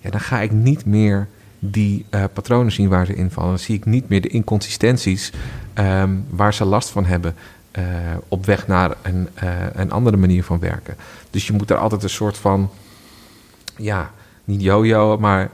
[0.00, 3.50] ja, dan ga ik niet meer die eh, patronen zien waar ze invallen.
[3.50, 5.32] Dan zie ik niet meer de inconsistenties
[5.74, 7.34] ehm, waar ze last van hebben
[7.70, 7.84] eh,
[8.28, 10.96] op weg naar een, eh, een andere manier van werken.
[11.30, 12.70] Dus je moet er altijd een soort van,
[13.76, 14.10] ja,
[14.44, 15.50] niet yo-yo, maar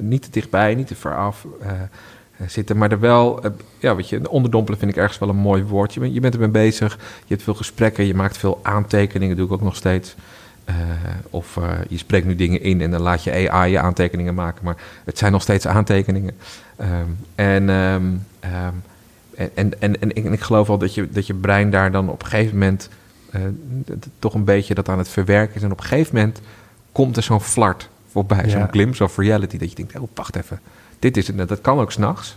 [0.00, 1.46] niet te dichtbij, niet te ver af
[2.46, 2.76] zitten.
[2.76, 5.94] Maar er wel, eh, ja, weet je, onderdompelen vind ik ergens wel een mooi woord.
[5.94, 9.46] Je bent, je bent ermee bezig, je hebt veel gesprekken, je maakt veel aantekeningen, doe
[9.46, 10.14] ik ook nog steeds.
[10.64, 10.74] Eh,
[11.30, 14.64] of eh, je spreekt nu dingen in en dan laat je AI je aantekeningen maken.
[14.64, 16.34] Maar het zijn nog steeds aantekeningen.
[16.76, 16.90] Ehm,
[17.34, 18.04] en, ehm,
[18.40, 18.74] ehm,
[19.34, 22.22] en, en, en, en ik, geloof wel dat je, dat je brein daar dan op
[22.22, 22.88] een gegeven moment
[23.30, 23.40] eh,
[24.18, 25.62] toch een beetje dat aan het verwerken is.
[25.62, 26.40] En op een gegeven moment
[26.92, 28.50] komt er zo'n flart voorbij, Ja.
[28.50, 29.58] zo'n glimpse of reality.
[29.58, 30.60] Dat je denkt, oh, wacht even,
[30.98, 31.48] dit is het.
[31.48, 32.36] Dat kan ook s'nachts.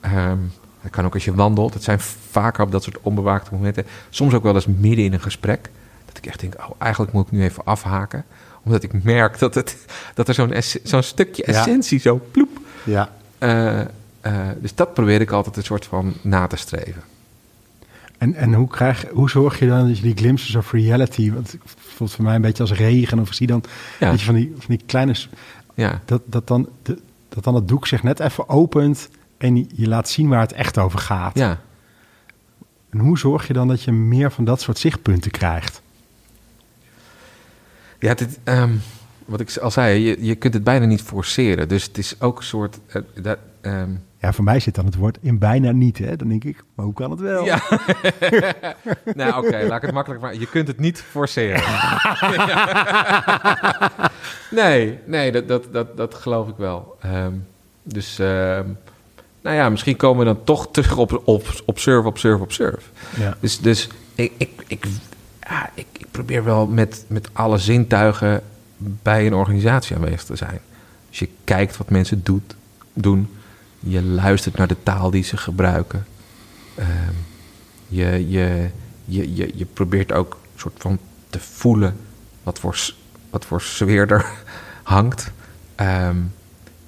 [0.00, 0.38] Ehm
[0.82, 1.74] dat kan ook als je wandelt.
[1.74, 3.86] Het zijn vaker op dat soort onbewaakte momenten.
[4.10, 5.70] Soms ook wel eens midden in een gesprek.
[6.06, 8.24] Dat ik echt denk, oh, eigenlijk moet ik nu even afhaken.
[8.62, 9.76] Omdat ik merk dat, het,
[10.14, 10.34] dat er
[10.84, 11.52] zo'n stukje Ja.
[11.58, 12.60] essentie zo ploep.
[12.84, 13.10] ja.
[13.38, 13.86] Eh, eh,
[14.60, 17.02] dus dat probeer ik altijd een soort van na te streven.
[18.18, 21.52] En, en hoe, krijg, hoe zorg je dan dat je die glimpses of reality, want
[21.52, 23.62] het voelt voor mij een beetje als regen, of ik zie dan
[24.00, 24.10] Ja.
[24.10, 25.14] weet je, van, die, van die kleine,
[25.74, 26.98] Ja, dat, dat, dan, de,
[27.44, 30.78] dat dan het doek zich net even opent en je- laat zien waar het echt
[30.78, 31.38] over gaat.
[31.38, 31.60] ja.
[32.90, 35.82] En hoe zorg je dan dat je meer van dat soort zichtpunten krijgt?
[37.98, 38.74] ja dit, ehm,
[39.24, 41.68] wat ik al zei, je, je kunt het bijna niet forceren.
[41.68, 42.78] Dus het is ook een soort...
[42.86, 45.98] eh, dat, ehm, Ja, voor mij zit dan het woord in bijna niet.
[45.98, 46.16] Hè?
[46.16, 47.44] Dan denk ik, maar hoe kan het wel?
[47.44, 47.62] Ja.
[49.14, 50.40] nou, oké, laat ik het makkelijk maken.
[50.40, 51.62] Je kunt het niet forceren.
[54.60, 56.96] nee, nee, dat, dat, dat, dat geloof ik wel.
[57.00, 57.32] Ehm,
[57.82, 58.64] dus, ehm,
[59.40, 62.80] nou ja, misschien komen we dan toch terug op, op observe, observe, observe.
[63.16, 63.36] Ja.
[63.40, 64.86] Dus, dus ik, ik, ik,
[65.40, 68.42] ja, ik, ik probeer wel met, met alle zintuigen
[68.76, 70.60] bij een organisatie aanwezig te zijn.
[71.08, 72.56] Dus je kijkt wat mensen doet,
[72.92, 73.28] doen.
[73.80, 76.06] Je luistert naar de taal die ze gebruiken.
[76.74, 77.14] Ehm,
[77.88, 78.68] je, je,
[79.04, 80.98] je, je, je probeert ook een soort van
[81.30, 81.96] te voelen
[82.42, 82.92] wat voor,
[83.30, 84.26] wat voor sfeer er
[84.82, 85.32] hangt.
[85.74, 86.16] Ehm,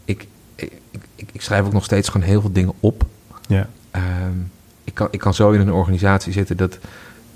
[0.05, 0.72] ik, ik,
[1.14, 3.07] ik, ik schrijf ook nog steeds gewoon heel veel dingen op.
[3.46, 3.68] Ja.
[3.90, 4.38] Ehm,
[4.85, 6.79] ik, kan, ik kan zo in een organisatie zitten dat.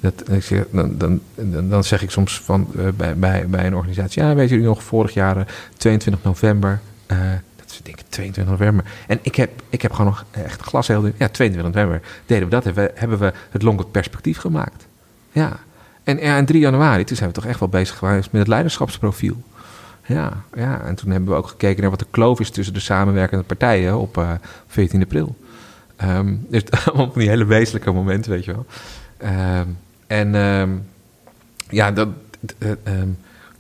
[0.01, 1.21] dat ik zeg, dan, dan,
[1.69, 4.83] dan, zeg ik soms van, eh, bij, bij, bij een organisatie: Ja, weet jullie nog,
[4.83, 5.45] vorig jaar, eh,
[5.77, 6.81] 22 november.
[7.07, 7.17] eh,
[7.85, 8.85] denk ik 22 november.
[9.07, 11.13] En ik heb, ik heb gewoon nog echt glashelder.
[11.19, 12.65] Ja, 22 november deden we dat.
[12.65, 14.87] Hebben we, hebben we het perspectief gemaakt.
[15.33, 15.59] Ja.
[16.05, 18.51] En, ja, en 3 januari, toen zijn we toch echt wel bezig geweest met het
[18.51, 19.37] leiderschapsprofiel.
[20.07, 22.81] Ja, ja, en toen hebben we ook gekeken naar wat de kloof is tussen de
[22.81, 24.31] samenwerkende partijen op eh
[24.67, 25.37] 14 april.
[25.97, 26.63] Ehm, dus
[26.95, 28.67] van die hele wezenlijke momenten, weet je wel.
[29.17, 29.69] Ehm,
[30.07, 30.71] en ehm,
[31.69, 32.09] ja, dat,
[32.59, 32.71] eh,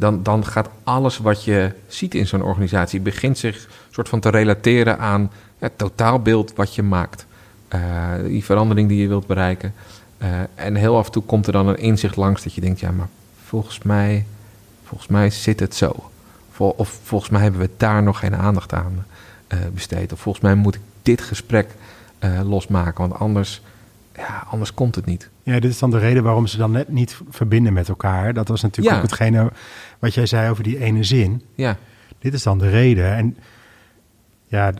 [0.04, 3.00] dan, dan gaat alles wat je ziet in zo'n organisatie...
[3.00, 7.26] begint zich soort van te relateren aan het totaalbeeld wat je maakt.
[7.68, 7.80] eh,
[8.24, 9.74] die verandering die je wilt bereiken.
[10.18, 12.80] Eh, en heel af en toe komt er dan een inzicht langs dat je denkt,
[12.80, 13.08] ja, maar
[13.44, 14.26] volgens mij,
[14.84, 16.10] volgens mij zit het zo.
[16.56, 19.06] Of volgens mij hebben we daar nog geen aandacht aan
[19.46, 20.12] eh, besteed.
[20.12, 21.74] Of volgens mij moet ik dit gesprek
[22.44, 23.62] losmaken, want anders,
[24.16, 25.30] ja, anders komt het niet.
[25.42, 28.34] Ja, dit is dan de reden waarom ze dan net niet verbinden met elkaar.
[28.34, 29.02] Dat was natuurlijk Ja.
[29.02, 29.52] ook hetgene
[29.98, 31.42] wat jij zei over die ene zin.
[31.54, 31.76] Ja,
[32.18, 33.14] Dit is dan de reden.
[33.14, 33.36] En
[34.46, 34.72] ja,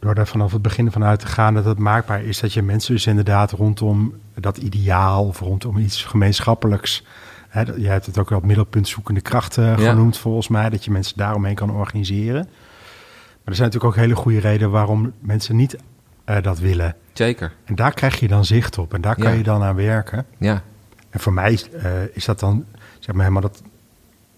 [0.00, 2.94] door daar vanaf het begin vanuit te gaan dat het maakbaar is dat je mensen
[2.94, 7.04] dus inderdaad rondom dat ideaal of rondom iets gemeenschappelijks.
[7.48, 9.76] Hè, jij hebt het ook wel middelpunt zoekende krachten Ja.
[9.90, 12.42] genoemd volgens mij, dat je mensen daaromheen kan organiseren.
[12.44, 15.76] Maar er zijn natuurlijk ook hele goede redenen waarom mensen niet
[16.24, 16.94] eh, dat willen.
[17.12, 17.52] Zeker.
[17.64, 19.36] En daar krijg je dan zicht op en daar kan Ja.
[19.36, 20.26] je dan aan werken.
[20.38, 20.62] Ja,
[21.10, 22.64] En voor mij eh, is dat dan,
[22.98, 23.62] zeg maar, helemaal dat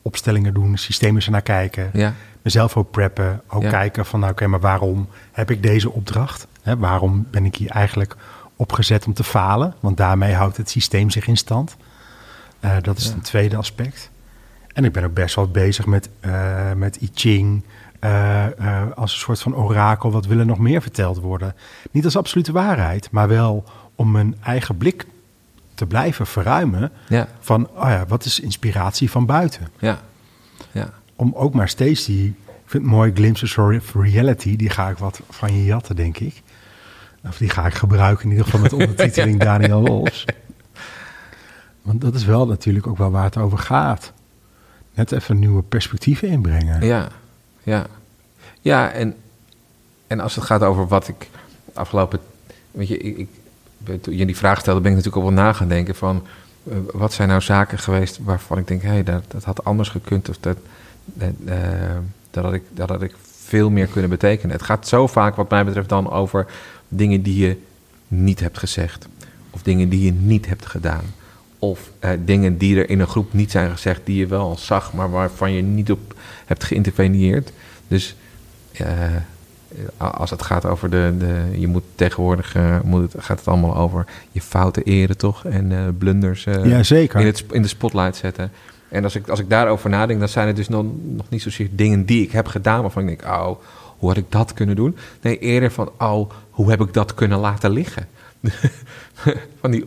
[0.03, 1.91] opstellingen doen, systemen naar kijken.
[1.93, 3.71] ja, Mezelf ook preppen, ook Ja.
[3.71, 6.47] kijken van, nou, oké, maar waarom heb ik deze opdracht?
[6.63, 8.17] Hè, waarom ben ik hier eigenlijk
[8.57, 9.75] opgezet om te falen?
[9.81, 11.77] Want daarmee houdt het systeem zich in stand.
[12.61, 14.11] Eh, dat is een tweede aspect.
[14.73, 17.63] En ik ben ook best wel bezig met, eh, met I Ching.
[18.05, 21.55] Eh, eh, als een soort van orakel, wat wil er nog meer verteld worden?
[21.91, 23.65] Niet als absolute waarheid, maar wel
[23.95, 25.07] om mijn eigen blik
[25.75, 26.93] te blijven verruimen.
[27.09, 29.69] ja, Van, oh ja, wat is inspiratie van buiten?
[29.79, 29.99] ja,
[30.73, 30.91] ja.
[31.17, 32.35] Om ook maar steeds die, ik
[32.67, 36.43] vind het mooi, glimpses of reality, die ga ik wat van je jatten, denk ik.
[37.27, 40.25] Of die ga ik gebruiken in ieder geval met ondertiteling Daniel Wolfs.
[41.83, 44.13] Want dat is wel natuurlijk ook wel waar het over gaat.
[44.95, 46.87] Net even nieuwe perspectieven inbrengen.
[46.87, 47.09] Ja,
[47.65, 47.87] ja.
[48.61, 49.15] Ja, en,
[50.07, 51.29] en als het gaat over wat ik
[51.73, 52.19] afgelopen...
[52.71, 53.29] Weet je, ik,
[53.85, 56.23] ik, toen je die vraag stelde, ben ik natuurlijk ook wel na gaan denken van...
[56.71, 59.89] eh, wat zijn nou zaken geweest waarvan ik denk, hé, hey, dat, dat had anders
[59.89, 60.29] gekund.
[60.29, 60.57] Of dat,
[61.05, 61.59] dat, eh,
[62.31, 64.57] dat, had ik, dat had ik veel meer kunnen betekenen.
[64.57, 66.47] Het gaat zo vaak, wat mij betreft, dan over
[66.89, 67.61] dingen die je
[68.09, 69.07] niet hebt gezegd.
[69.51, 71.05] Of dingen die je niet hebt gedaan.
[71.69, 74.93] Of eh, dingen die er in een groep niet zijn gezegd, die je wel zag,
[74.93, 77.53] maar waarvan je niet op hebt geïnterveneerd.
[77.89, 78.17] Dus
[78.73, 78.87] eh,
[79.97, 81.15] als het gaat over de.
[81.19, 82.55] de je moet tegenwoordig.
[82.55, 85.45] eh, moet het, gaat het allemaal over je fouten eren, toch?
[85.45, 87.21] En blunders Ja, zeker.
[87.21, 88.51] in, het, in de spotlight zetten.
[88.89, 91.69] En als ik, als ik daarover nadenk, dan zijn het dus nog, nog niet zozeer
[91.73, 92.81] dingen die ik heb gedaan.
[92.83, 93.59] waarvan ik denk, oh,
[93.99, 94.97] hoe had ik dat kunnen doen?
[95.21, 98.09] Nee, eerder van, oh, hoe heb ik dat kunnen laten liggen?
[99.61, 99.85] van die,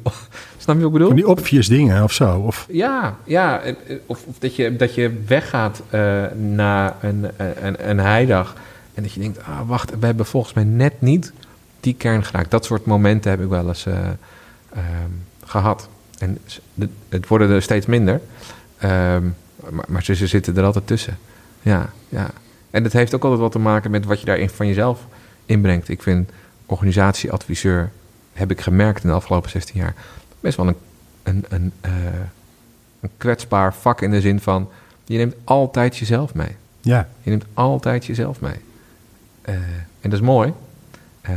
[0.57, 1.07] snap je wat ik bedoel?
[1.07, 2.39] Van die obvious dingen of zo.
[2.39, 3.61] Of, Ja, ja.
[4.05, 7.27] Of, of dat, je, dat je weggaat eh, na een,
[7.61, 8.55] een, een heidag.
[8.93, 11.33] En dat je denkt, ah, wacht, we hebben volgens mij net niet
[11.79, 12.51] die kern geraakt.
[12.51, 13.97] Dat soort momenten heb ik wel eens eh,
[14.73, 15.11] ehm,
[15.45, 15.89] gehad.
[16.17, 16.37] En
[17.09, 18.21] het worden er steeds minder.
[18.77, 19.23] Ehm,
[19.69, 21.17] maar, maar ze, ze zitten er altijd tussen.
[21.61, 22.29] Ja, ja.
[22.69, 25.05] En het heeft ook altijd wat te maken met wat je daarin van jezelf
[25.45, 25.89] inbrengt.
[25.89, 26.29] Ik vind
[26.65, 27.91] organisatieadviseur,
[28.37, 29.93] heb ik gemerkt in de afgelopen 16 jaar,
[30.39, 30.75] best wel een,
[31.23, 31.91] een, een, eh,
[33.01, 34.69] een kwetsbaar vak in de zin van,
[35.05, 36.55] je neemt altijd jezelf mee.
[36.81, 38.55] ja, Je neemt altijd jezelf mee.
[39.41, 39.53] Eh,
[40.01, 40.53] en dat is mooi.
[41.21, 41.33] Eh,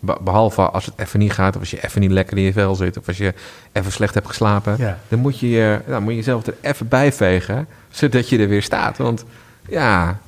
[0.00, 2.52] be- behalve als het even niet gaat, of als je even niet lekker in je
[2.52, 3.34] vel zit, of als je
[3.72, 4.74] even slecht hebt geslapen.
[4.78, 4.98] ja.
[5.08, 8.48] Dan moet je, je- dan moet je jezelf er even bij vegen, zodat je er
[8.48, 8.96] weer staat.
[8.98, 9.24] Want
[9.68, 10.18] ja,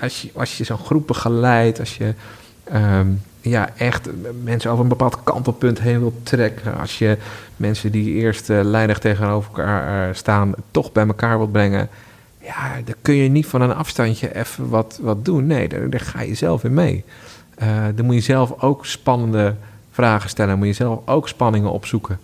[0.00, 2.14] als je, als je zo'n groep begeleidt, als je
[2.64, 3.06] ehm,
[3.40, 4.08] ja, echt
[4.42, 7.16] mensen over een bepaald kantelpunt heen wilt trekken, als je
[7.56, 11.88] mensen die eerst eh lijnig tegenover elkaar eh, staan, toch bij elkaar wilt brengen,
[12.42, 15.46] ja, dan kun je niet van een afstandje even wat, wat doen.
[15.46, 17.04] Nee, daar, ga je zelf in mee.
[17.54, 19.54] Eh, dan moet je zelf ook spannende
[19.90, 22.18] vragen stellen, moet je zelf ook spanningen opzoeken.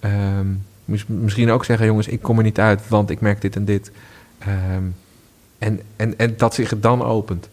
[0.00, 0.46] Ehm,
[0.84, 3.64] mis- misschien ook zeggen, jongens, ik kom er niet uit, want ik merk dit en
[3.64, 3.90] dit.
[4.38, 4.84] Ehm,
[5.58, 7.48] en, en, en dat zich dan opent.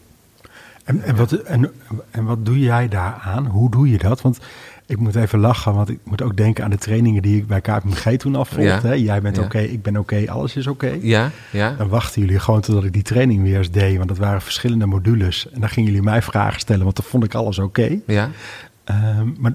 [0.87, 1.71] En, en, wat, en,
[2.11, 3.45] en wat doe jij daaraan?
[3.45, 4.21] Hoe doe je dat?
[4.21, 4.37] Want
[4.85, 7.61] ik moet even lachen, want ik moet ook denken aan de trainingen die ik bij
[7.61, 8.87] KPMG toen afvolgde.
[8.87, 8.95] Ja.
[8.95, 9.43] Jij bent Ja.
[9.43, 10.97] oké, ik ben oké, alles is oké.
[11.01, 14.17] Ja, ja, Dan wachten jullie gewoon totdat ik die training weer eens deed, want dat
[14.17, 15.49] waren verschillende modules.
[15.51, 17.99] En dan gingen jullie mij vragen stellen, want dan vond ik alles oké.
[18.05, 18.29] ja.
[18.83, 19.51] Ehm, maar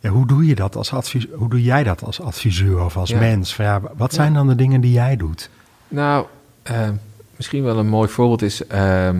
[0.00, 3.10] ja, hoe doe je dat als advis, Hoe doe jij dat als adviseur of als
[3.10, 3.18] Ja.
[3.18, 3.54] mens?
[3.54, 5.50] Van, ja, wat zijn dan de dingen die jij doet?
[5.88, 6.26] Nou,
[6.62, 6.88] eh,
[7.36, 8.66] misschien wel een mooi voorbeeld is...
[8.66, 9.16] ehm, ehm,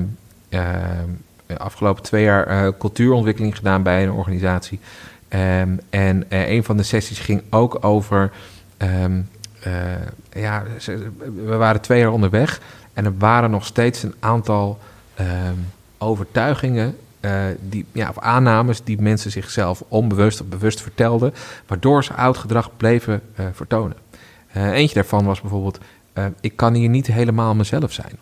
[1.47, 4.81] de afgelopen twee jaar eh, cultuurontwikkeling gedaan bij een organisatie.
[5.29, 8.33] Ehm, en eh, een van de sessies ging ook over...
[8.77, 9.21] ehm,
[9.63, 9.73] eh,
[10.33, 10.63] ja,
[11.47, 12.61] we waren twee jaar onderweg...
[12.93, 14.79] en er waren nog steeds een aantal
[15.15, 15.55] ehm,
[15.99, 16.97] overtuigingen...
[17.21, 21.35] eh, die, ja, of aannames die mensen zichzelf onbewust of bewust vertelden...
[21.67, 23.97] waardoor ze oud gedrag bleven eh, vertonen.
[24.53, 25.79] Eh, eentje daarvan was bijvoorbeeld...
[26.13, 28.19] eh, ik kan hier niet helemaal mezelf zijn.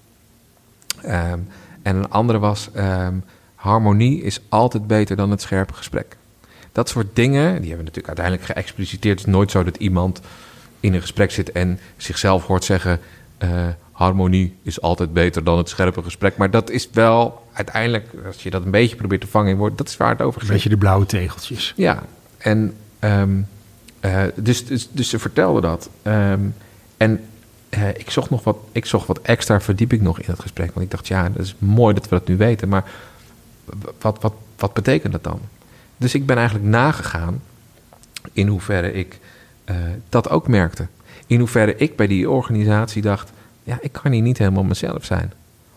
[1.82, 2.68] En een andere was...
[2.72, 3.14] ehm,
[3.54, 6.16] harmonie is altijd beter dan het scherpe gesprek.
[6.72, 9.18] Dat soort dingen, die hebben we natuurlijk uiteindelijk geëxpliciteerd.
[9.18, 10.20] Het is nooit zo dat iemand
[10.80, 13.00] in een gesprek zit en zichzelf hoort zeggen...
[13.38, 13.48] eh,
[13.92, 16.36] harmonie is altijd beter dan het scherpe gesprek.
[16.36, 19.78] Maar dat is wel uiteindelijk, als je dat een beetje probeert te vangen in woord...
[19.78, 20.54] dat is waar het over Een gaat.
[20.54, 21.72] beetje de blauwe tegeltjes.
[21.76, 22.02] Ja,
[22.38, 23.40] en ehm,
[24.00, 25.90] eh, dus, dus, dus ze vertelde dat.
[26.02, 26.40] Ehm,
[26.96, 27.20] en
[27.70, 30.72] eh, ik, zocht nog wat, ik zocht wat extra verdieping nog in het gesprek.
[30.72, 32.68] Want ik dacht, ja, dat is mooi dat we dat nu weten.
[32.68, 32.90] Maar
[34.00, 35.40] wat, wat, wat betekent dat dan?
[35.96, 37.42] Dus ik ben eigenlijk nagegaan
[38.32, 39.18] in hoeverre ik
[39.64, 39.76] eh,
[40.08, 40.86] dat ook merkte.
[41.26, 43.30] In hoeverre ik bij die organisatie dacht,
[43.62, 45.32] ja, ik kan hier niet helemaal mezelf zijn.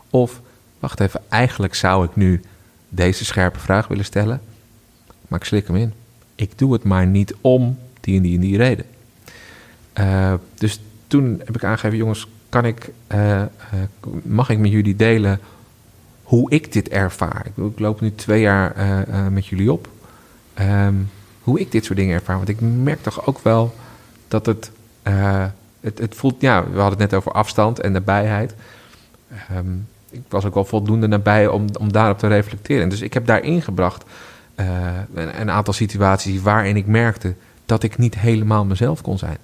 [0.10, 0.42] Of,
[0.80, 2.42] wacht even, eigenlijk zou ik nu
[2.90, 4.42] deze scherpe vraag willen stellen.
[5.28, 5.94] Maar ik slik hem in.
[6.36, 8.86] Ik doe het maar niet om die en die en die reden.
[9.94, 10.80] Eh, dus
[11.14, 13.48] toen heb ik aangegeven, jongens, kan ik, eh, eh,
[14.24, 15.40] mag ik met jullie delen
[16.24, 17.46] hoe ik dit ervaar?
[17.56, 19.88] Ik, loop nu twee jaar eh, met jullie op.
[20.54, 20.94] Ehm,
[21.42, 22.36] hoe ik dit soort dingen ervaar.
[22.36, 23.74] Want ik merk toch ook wel
[24.28, 24.72] dat het,
[25.80, 28.56] het, het voelt, ja, we hadden het net over afstand en nabijheid.
[29.30, 29.74] Ehm,
[30.10, 32.90] ik was ook wel voldoende nabij om, om daarop te reflecteren.
[32.90, 34.04] Dus ik heb daarin gebracht
[34.56, 37.34] een, een aantal situaties waarin ik merkte
[37.66, 39.38] dat ik niet helemaal mezelf kon zijn.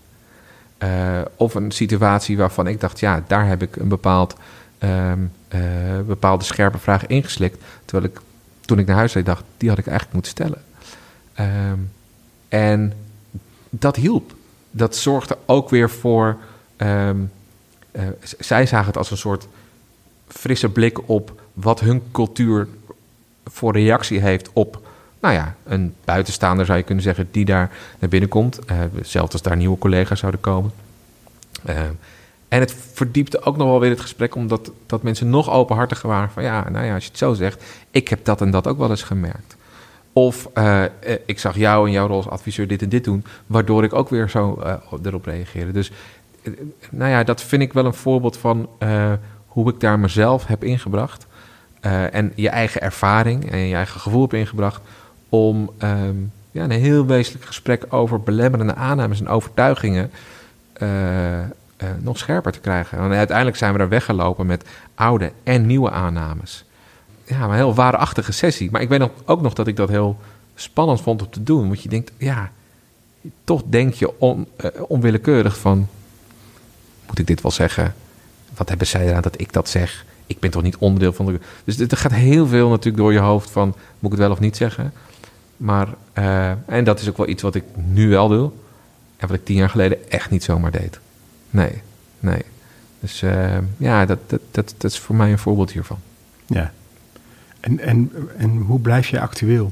[0.80, 4.36] Eh, of een situatie waarvan ik dacht, ja, daar heb ik een bepaald,
[4.78, 5.62] ehm, eh,
[6.08, 7.64] bepaalde scherpe vraag ingeslikt.
[7.86, 8.22] Terwijl ik
[8.62, 10.62] toen ik naar huis reed dacht, die had ik eigenlijk moeten stellen.
[11.34, 11.78] Ehm,
[12.48, 12.94] en
[13.70, 14.34] dat hielp.
[14.72, 16.38] Dat zorgde ook weer voor.
[16.78, 17.18] ehm,
[17.92, 18.08] eh,
[18.40, 19.48] zij zagen het als een soort
[20.28, 22.68] frisse blik op wat hun cultuur
[23.46, 24.88] voor reactie heeft op,
[25.20, 28.60] nou ja, een buitenstaander zou je kunnen zeggen, die daar naar binnen komt.
[28.66, 30.72] Eh, zelfs als daar nieuwe collega's zouden komen.
[31.66, 31.82] Eh,
[32.48, 36.30] en het verdiepte ook nog wel weer het gesprek, omdat dat mensen nog openhartiger waren
[36.30, 38.78] van, ja, nou ja, als je het zo zegt, ik heb dat en dat ook
[38.78, 39.56] wel eens gemerkt.
[40.14, 40.84] Of eh,
[41.26, 44.10] ik zag jou en jouw rol als adviseur dit en dit doen, waardoor ik ook
[44.10, 44.64] weer zo
[45.04, 45.72] erop reageerde.
[45.72, 45.92] Dus
[46.90, 48.70] nou ja, dat vind ik wel een voorbeeld van
[49.48, 51.28] hoe ik daar mezelf heb ingebracht.
[52.12, 54.82] en je eigen ervaring en je eigen gevoel heb ingebracht.
[55.30, 56.16] Om ehm,
[56.52, 60.12] ja, een heel wezenlijk gesprek over belemmerende aannames en overtuigingen.
[60.74, 61.40] eh,
[61.80, 62.98] eh, nog scherper te krijgen.
[62.98, 64.64] En uiteindelijk zijn we er weggelopen met
[64.96, 66.66] oude en nieuwe aannames.
[67.24, 68.72] Ja, een heel waarachtige sessie.
[68.72, 70.20] Maar ik weet ook nog dat ik dat heel
[70.56, 71.68] spannend vond om te doen.
[71.68, 72.52] Want je denkt, ja,
[73.44, 74.14] toch denk je
[74.56, 75.88] eh, onwillekeurig van...
[77.08, 77.96] moet ik dit wel zeggen?
[78.56, 80.06] Wat hebben zij eraan dat ik dat zeg?
[80.28, 81.40] Ik ben toch niet onderdeel van de...
[81.64, 83.68] Dus er gaat heel veel natuurlijk door je hoofd van...
[83.68, 84.94] moet ik het wel of niet zeggen?
[85.60, 88.52] Maar, eh, en dat is ook wel iets wat ik nu wel doe.
[89.18, 91.00] En wat ik tien jaar geleden echt niet zomaar deed.
[91.50, 91.82] Nee,
[92.20, 92.42] nee.
[93.00, 96.00] Dus eh, ja, dat, dat, dat, dat is voor mij een voorbeeld hiervan.
[96.46, 96.74] Ja.
[97.60, 99.72] En, en, en hoe blijf je actueel?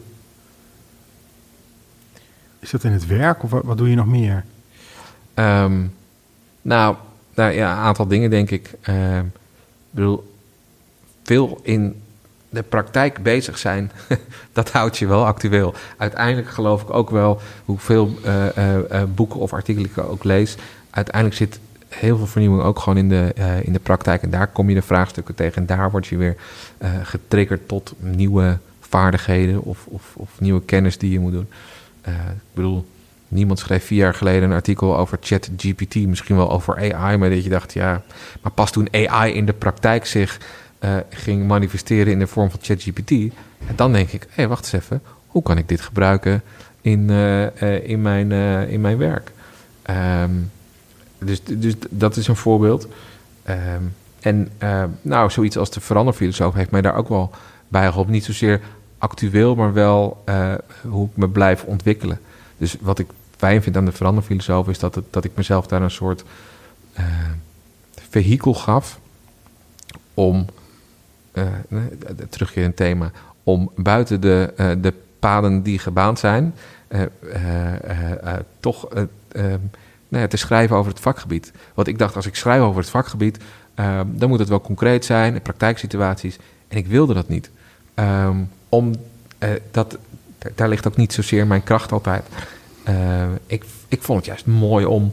[2.59, 4.45] Is dat in het werk of wat, wat doe je nog meer?
[5.33, 5.85] Ehm,
[6.61, 6.95] nou,
[7.35, 8.73] nou ja, een aantal dingen denk ik.
[8.81, 9.31] Ehm, ik
[9.89, 10.33] bedoel,
[11.23, 12.01] veel in
[12.49, 13.91] de praktijk bezig zijn,
[14.53, 15.73] dat houdt je wel actueel.
[15.97, 20.55] Uiteindelijk geloof ik ook wel, hoeveel eh, boeken of artikelen ik ook lees,
[20.89, 23.33] uiteindelijk zit heel veel vernieuwing ook gewoon in de,
[23.63, 24.21] in de praktijk.
[24.21, 25.61] En daar kom je de vraagstukken tegen.
[25.61, 26.35] En daar word je weer
[27.03, 31.47] getriggerd tot nieuwe vaardigheden of, of, of nieuwe kennis die je moet doen.
[32.05, 32.85] Ik bedoel,
[33.27, 37.43] niemand schreef vier jaar geleden een artikel over ChatGPT, misschien wel over AI, maar dat
[37.43, 38.03] je dacht, ja,
[38.41, 40.39] maar pas toen AI in de praktijk zich
[40.79, 44.63] eh, ging manifesteren in de vorm van ChatGPT, en dan denk ik, hé, hey, wacht
[44.63, 46.41] eens even, hoe kan ik dit gebruiken
[46.81, 48.31] in, eh, eh, in, mijn,
[48.69, 49.31] in mijn werk?
[49.81, 50.31] Ehm,
[51.17, 52.87] dus, dus dat is een voorbeeld.
[53.43, 53.81] Ehm,
[54.19, 54.51] en
[55.01, 57.31] nou, zoiets als de veranderfilosoof heeft mij daar ook wel
[57.67, 58.13] bij geholpen.
[58.13, 58.61] Niet zozeer
[58.97, 60.23] actueel, maar wel
[60.87, 62.19] hoe ik me blijf ontwikkelen.
[62.57, 65.81] Dus wat ik fijn vind aan de veranderfilosoof is dat, het, dat ik mezelf daar
[65.81, 66.23] een soort
[66.93, 67.05] eh
[68.09, 68.99] vehikel gaf
[70.13, 70.45] om,
[72.29, 73.11] terug in het thema,
[73.43, 76.53] om buiten de, eh, de paden die gebaand zijn,
[76.87, 79.59] eh, eh, eh, eh, toch eh, ehm,
[80.07, 81.51] nou te schrijven over het vakgebied.
[81.73, 83.37] Want ik dacht, als ik schrijf over het vakgebied,
[83.75, 86.37] ehm, dan moet het wel concreet zijn, praktijksituaties.
[86.67, 87.49] En ik wilde dat niet.
[87.93, 88.37] Ehm,
[88.69, 88.95] om,
[89.37, 89.97] eh, dat,
[90.55, 92.25] daar- ligt ook niet zozeer mijn kracht altijd.
[92.83, 92.95] Eh,
[93.45, 95.11] ik, ik vond het juist mooi om,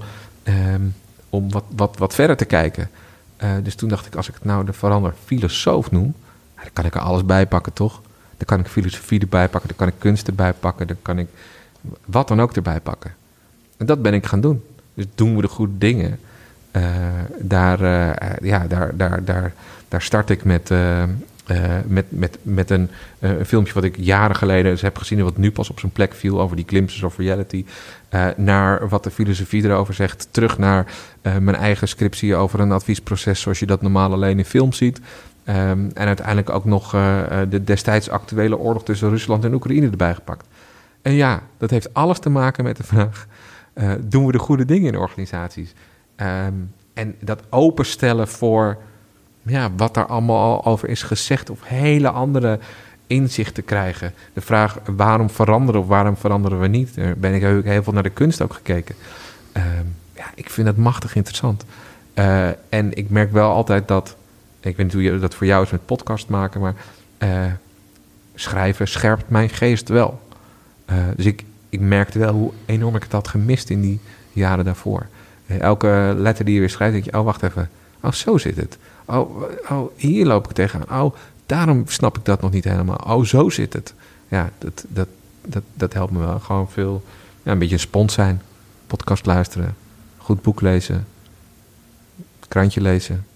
[1.30, 2.90] om wat, wat, wat verder te kijken.
[3.36, 6.14] Eh, dus toen dacht ik, als ik het nou de verander filosoof noem,
[6.54, 8.00] dan kan ik er alles bij pakken, toch?
[8.36, 11.28] Dan kan ik filosofie erbij pakken, dan kan ik kunst erbij pakken, dan kan ik
[12.04, 13.14] wat dan ook erbij pakken.
[13.76, 14.64] En dat ben ik gaan doen.
[14.94, 16.18] Dus doen we de goede dingen.
[16.70, 16.82] eh,
[17.38, 19.52] daar, eh, ja, daar, daar, daar,
[19.88, 20.70] daar start ik met,
[21.44, 25.18] eh, met, met, met een, eh, een filmpje wat ik jaren geleden eens heb gezien...
[25.18, 27.64] en wat nu pas op zijn plek viel over die glimpses of reality...
[28.08, 30.28] eh, naar wat de filosofie erover zegt.
[30.30, 30.86] Terug naar
[31.22, 33.40] mijn eigen scriptie over een adviesproces...
[33.40, 35.00] zoals je dat normaal alleen in film ziet.
[35.44, 36.90] Ehm, en uiteindelijk ook nog
[37.48, 40.46] de destijds actuele oorlog tussen Rusland en Oekraïne erbij gepakt.
[41.02, 43.26] En ja, dat heeft alles te maken met de vraag...
[44.00, 45.74] doen we de goede dingen in organisaties?
[46.16, 46.54] Ehm,
[46.94, 48.78] en dat openstellen voor
[49.46, 51.50] ja, wat daar allemaal al over is gezegd...
[51.50, 52.58] of hele andere
[53.06, 54.14] inzichten krijgen.
[54.32, 56.94] De vraag waarom veranderen of waarom veranderen we niet?
[56.94, 58.94] Daar ben ik heel veel naar de kunst ook gekeken.
[59.52, 59.84] Ehm,
[60.16, 61.64] ja, ik vind dat machtig interessant.
[62.14, 64.16] Eh, en ik merk wel altijd dat...
[64.60, 66.60] Ik weet niet hoe dat voor jou is met podcast maken...
[66.60, 66.74] maar
[67.18, 67.44] eh,
[68.34, 70.20] schrijven scherpt mijn geest wel.
[70.84, 74.00] Eh, dus ik, ik merkte wel hoe enorm ik het had gemist in die
[74.32, 75.06] jaren daarvoor.
[75.46, 77.18] Elke letter die je weer schrijft, denk je...
[77.18, 77.70] oh, wacht even.
[78.00, 78.78] Oh, zo zit het.
[79.04, 81.02] Oh, oh, hier loop ik tegenaan.
[81.02, 81.14] Oh,
[81.46, 82.96] daarom snap ik dat nog niet helemaal.
[83.06, 83.94] Oh, zo zit het.
[84.28, 85.08] Ja, dat, dat,
[85.46, 86.38] dat, dat helpt me wel.
[86.40, 87.04] Gewoon veel...
[87.42, 88.42] Ja, een beetje een spons zijn.
[88.86, 89.76] Podcast luisteren.
[90.16, 91.06] Goed boek lezen.
[92.48, 93.26] Krantje lezen.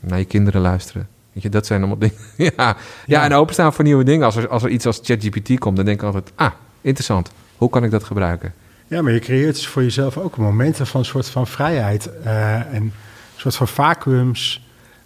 [0.00, 1.08] Naar je kinderen luisteren.
[1.32, 2.16] Weet je, dat zijn allemaal dingen.
[2.36, 2.76] ja, ja.
[3.06, 3.24] Ja.
[3.24, 4.24] en openstaan voor nieuwe dingen.
[4.24, 6.32] Als er, als er iets als ChatGPT komt, dan denk ik altijd...
[6.34, 7.30] Ah, interessant.
[7.56, 8.54] Hoe kan ik dat gebruiken?
[8.86, 12.10] Ja, maar je creëert dus voor jezelf ook momenten van een soort van vrijheid.
[12.22, 12.92] eh, en een
[13.36, 14.63] soort van vacuums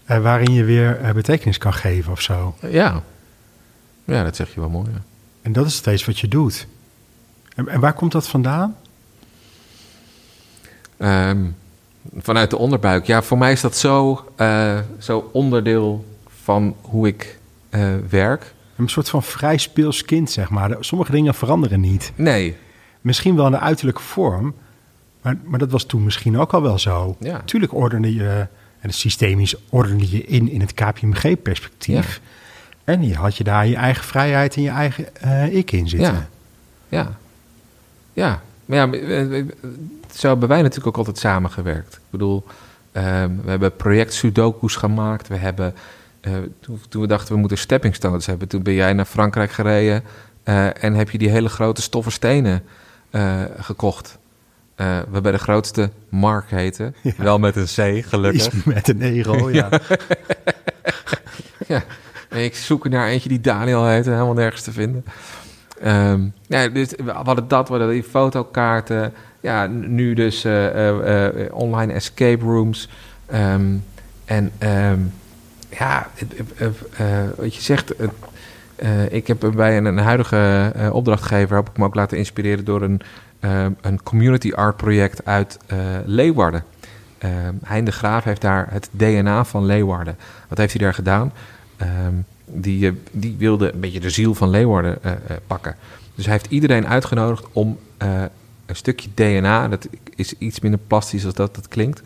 [0.08, 2.54] eh, waarin je weer eh, betekenis kan geven of zo.
[2.70, 3.02] Ja.
[4.04, 4.90] Ja, dat zeg je wel mooi.
[4.92, 5.02] ja.
[5.42, 6.66] En dat is steeds wat je doet.
[7.54, 8.76] En, en waar komt dat vandaan?
[10.96, 11.44] Ehm,
[12.18, 13.06] vanuit de onderbuik.
[13.06, 16.04] Ja, voor mij is dat zo, eh, zo onderdeel
[16.42, 17.38] van hoe ik
[18.08, 18.54] werk.
[18.76, 20.76] Een soort van vrij speels kind, zeg maar.
[20.80, 22.12] Sommige dingen veranderen niet.
[22.14, 22.56] Nee,
[23.00, 24.54] Misschien wel in de uiterlijke vorm,
[25.22, 27.16] maar, maar dat was toen misschien ook al wel zo.
[27.20, 27.40] Ja.
[27.44, 28.46] Tuurlijk ordende je,
[28.80, 32.20] en systemisch ordende je in in het KPMG-perspectief.
[32.84, 36.12] En je had je daar je eigen vrijheid en je eigen eh, ik in zitten.
[36.12, 36.28] Ja.
[36.88, 37.16] Ja.
[38.12, 38.42] Ja.
[38.64, 39.44] Maar ja,
[40.12, 41.94] zo hebben wij natuurlijk ook altijd samengewerkt.
[41.94, 42.44] Ik bedoel,
[42.92, 45.28] ehm, we hebben project Sudoku's gemaakt.
[45.28, 45.74] We hebben,
[46.20, 49.50] eh, toen, toen we dachten we moeten stepping stones hebben, toen ben jij naar Frankrijk
[49.50, 50.02] gereden
[50.42, 52.62] eh, en heb je die hele grote stoffen stenen
[53.58, 54.18] gekocht.
[54.78, 56.94] Eh, we hebben de grootste Mark heten.
[57.16, 58.64] Wel met een C, gelukkig.
[58.64, 59.68] Met een ego, ja.
[61.66, 61.82] Ja,
[62.28, 65.04] en ik zoek er naar eentje die Daniel heet, helemaal nergens te vinden.
[65.80, 69.12] Ehm, ja, dus we hadden dat, we hadden die fotokaarten.
[69.40, 72.88] Ja, nu dus eh, eh, online escape rooms.
[73.26, 73.74] Ehm,
[74.24, 75.00] en ehm,
[75.70, 76.10] ja,
[77.36, 77.94] wat je zegt...
[79.08, 81.56] ik heb bij een, een huidige opdrachtgever...
[81.56, 83.00] heb ik me ook laten inspireren door een,
[83.40, 86.64] eh, een community art project uit eh, Leeuwarden.
[87.24, 87.30] Uh,
[87.64, 90.16] hein de Graaf heeft daar het DNA van Leeuwarden.
[90.48, 91.32] Wat heeft hij daar gedaan?
[91.76, 95.76] Ehm, die, eh, die wilde een beetje de ziel van Leeuwarden eh, eh, pakken.
[96.14, 98.22] Dus hij heeft iedereen uitgenodigd om eh,
[98.66, 102.02] een stukje DNA, dat is iets minder plastisch als dat dat klinkt,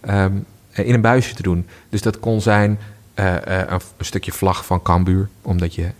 [0.00, 0.32] ehm,
[0.72, 1.66] eh, in een buisje te doen.
[1.88, 2.78] Dus dat kon zijn
[3.14, 5.90] eh, eh, een, een stukje vlag van Cambuur, omdat je,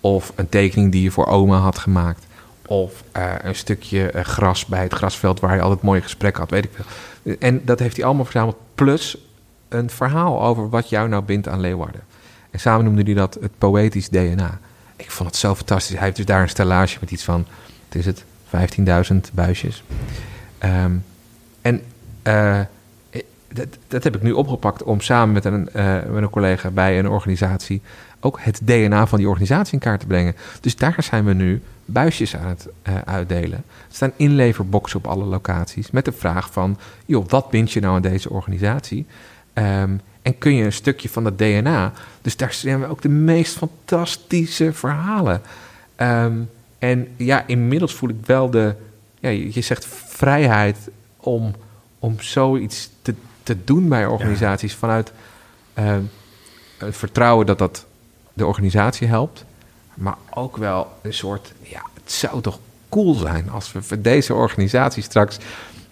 [0.00, 2.23] of een tekening die je voor oma had gemaakt.
[2.66, 6.50] Of eh, een stukje eh, gras bij het grasveld waar je altijd mooie gesprekken had,
[6.50, 7.36] weet ik veel.
[7.38, 8.56] En dat heeft hij allemaal verzameld.
[8.74, 9.16] Plus
[9.68, 12.00] een verhaal over wat jou nou bindt aan Leeuwarden.
[12.50, 14.58] En samen noemde hij dat het poëtisch DNA.
[14.96, 15.94] Ik vond het zo fantastisch.
[15.94, 17.46] Hij heeft dus daar een stellage met iets van,
[17.88, 18.24] wat is het,
[19.10, 19.84] 15.000 buisjes.
[20.58, 20.92] Ehm,
[21.60, 21.82] en
[22.22, 22.60] eh,
[23.52, 25.68] dat, dat heb ik nu opgepakt om samen met een,
[26.12, 27.82] met een collega bij een organisatie
[28.24, 30.36] ook het DNA van die organisatie in kaart te brengen.
[30.60, 33.58] Dus daar zijn we nu buisjes aan het eh, uitdelen.
[33.88, 37.94] Er staan inleverboxen op alle locaties met de vraag van, joh, wat bind je nou
[37.94, 39.06] aan deze organisatie?
[39.52, 41.92] Ehm, en kun je een stukje van dat DNA.
[42.22, 45.42] Dus daar zijn we ook de meest fantastische verhalen.
[45.96, 46.38] Ehm,
[46.78, 48.74] en ja, inmiddels voel ik wel de,
[49.20, 50.78] ja, je zegt vrijheid
[51.16, 51.54] om,
[51.98, 55.12] om zoiets te, te doen bij organisaties vanuit
[55.74, 56.02] ehm,
[56.78, 57.86] het vertrouwen dat dat
[58.32, 59.44] de organisatie helpt.
[59.94, 64.34] Maar ook wel een soort, ja, het zou toch cool zijn als we voor deze
[64.34, 65.38] organisatie straks.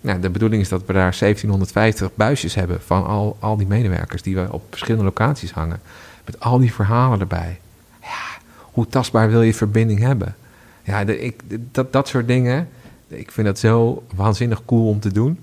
[0.00, 4.22] Nou, de bedoeling is dat we daar 1750 buisjes hebben van al, al die medewerkers
[4.22, 5.80] die we op verschillende locaties hangen.
[6.24, 7.60] Met al die verhalen erbij.
[8.00, 10.36] Ja, hoe tastbaar wil je verbinding hebben?
[10.82, 11.40] Ja, de, ik,
[11.70, 12.68] dat, dat soort dingen.
[13.08, 15.38] Ik vind dat zo waanzinnig cool om te doen.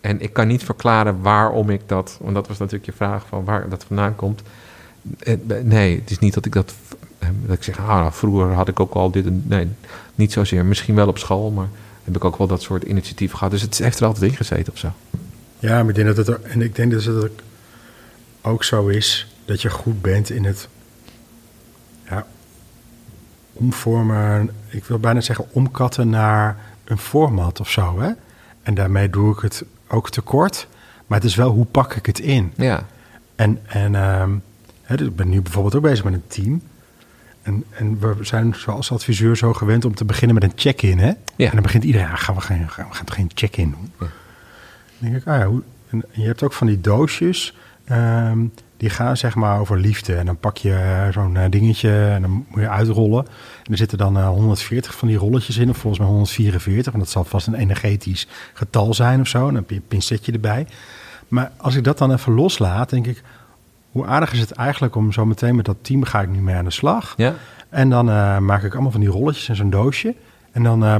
[0.00, 2.18] En ik kan niet verklaren waarom ik dat.
[2.20, 4.42] Want dat was natuurlijk je vraag van waar dat vandaan komt.
[5.18, 6.74] Eh, Nee, het is niet dat ik dat.
[7.46, 9.26] Dat ik zeg, ah, nou, vroeger had ik ook al dit.
[9.26, 9.68] en- Nee,
[10.14, 10.64] niet zozeer.
[10.64, 11.68] Misschien wel op school, maar
[12.04, 13.52] heb ik ook wel dat soort initiatieven gehad.
[13.52, 14.88] Dus het heeft er altijd in gezeten of zo.
[15.58, 17.32] Ja, maar ik denk dat het er, en ik denk dus dat het
[18.42, 20.68] ook zo is dat je goed bent in het
[23.52, 28.00] omvormen, ik wil bijna zeggen omkatten naar een format of zo.
[28.00, 28.10] Hè?
[28.62, 30.66] En daarmee doe ik het ook tekort.
[31.06, 32.52] Maar het is wel hoe pak ik het in.
[32.56, 32.86] Ja,
[33.36, 34.30] En, en ehm,
[34.82, 36.62] hè, dus ik ben nu bijvoorbeeld ook bezig met een team.
[37.44, 40.98] En, en we zijn zoals adviseur zo gewend om te beginnen met een check-in.
[40.98, 41.12] Hè?
[41.36, 41.46] Ja.
[41.46, 43.92] En dan begint iedereen, ah, gaan we, geen, gaan, we gaan toch geen check-in doen?
[43.98, 44.08] Dan
[44.98, 48.38] denk ik, ah ja, hoe, en je hebt ook van die doosjes, ehm,
[48.76, 50.14] die gaan zeg maar over liefde.
[50.14, 53.26] En dan pak je eh, zo'n eh, dingetje en dan moet je uitrollen.
[53.64, 56.92] En er zitten dan eh, 140 van die rolletjes in, of volgens mij 144.
[56.92, 59.38] En dat zal vast een energetisch getal zijn of zo.
[59.38, 60.66] En dan heb je een pincetje erbij.
[61.28, 63.22] Maar als ik dat dan even loslaat, denk ik,
[63.94, 66.54] hoe aardig is het eigenlijk om zo meteen met dat team ga ik nu mee
[66.54, 67.14] aan de slag.
[67.16, 67.34] ja,
[67.68, 70.14] En dan eh, maak ik allemaal van die rolletjes in zo'n doosje.
[70.52, 70.94] En dan, eh,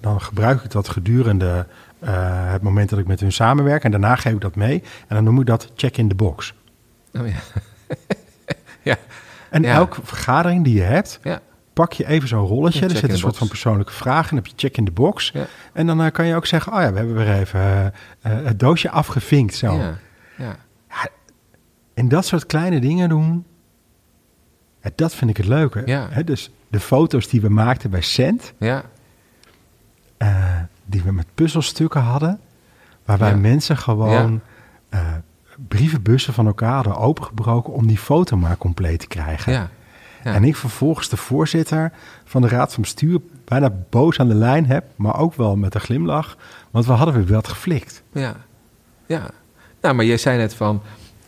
[0.00, 1.66] dan gebruik ik dat gedurende
[1.98, 2.12] eh,
[2.52, 3.84] het moment dat ik met hun samenwerk.
[3.84, 4.82] En daarna geef ik dat mee.
[5.08, 6.54] En dan noem ik dat check in the box.
[7.12, 7.34] oh, ja.
[8.90, 8.96] ja,
[9.50, 9.74] En Ja.
[9.74, 11.40] elke vergadering die je hebt, ja,
[11.72, 12.80] pak je even zo'n rolletje.
[12.80, 14.30] Ja, er zit een soort van persoonlijke vraag.
[14.30, 15.30] En heb je check in the box.
[15.34, 18.90] ja, En dan kan je ook zeggen, oh ja, we hebben weer even het doosje
[18.90, 19.54] afgevinkt.
[19.54, 19.76] Zo.
[19.76, 19.96] ja,
[20.36, 20.56] ja.
[21.94, 23.44] En dat soort kleine dingen doen,
[24.82, 25.82] ja, dat vind ik het leuke.
[25.84, 26.08] Ja.
[26.10, 28.84] Hè, dus de foto's die we maakten bij Cent, ja.
[30.16, 32.40] eh, die we met puzzelstukken hadden,
[33.04, 34.40] waarbij mensen gewoon
[34.88, 35.00] eh,
[35.68, 39.70] brievenbussen van elkaar hadden opengebroken om die foto maar compleet te krijgen.
[40.22, 41.92] En ik vervolgens de voorzitter
[42.24, 45.74] van de Raad van Bestuur bijna boos aan de lijn heb, maar ook wel met
[45.74, 46.36] een glimlach,
[46.70, 48.02] want we hadden weer wat geflikt.
[48.12, 48.36] Ja,
[49.06, 49.30] ja.
[49.80, 50.82] Nou, maar jij zei net van,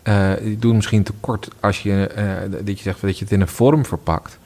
[0.07, 2.27] eh je doet misschien te kort als je, eh,
[2.65, 4.39] dat je zegt dat je het in een vorm verpakt.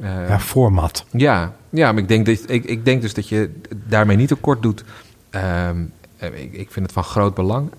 [0.00, 1.04] Eh, ja, format.
[1.10, 3.50] ja, ja, maar ik denk, dat, ik, ik denk dus dat je
[3.86, 4.84] daarmee niet tekort doet.
[5.30, 5.76] Ehm,
[6.16, 7.70] eh, ik, ik vind het van groot belang.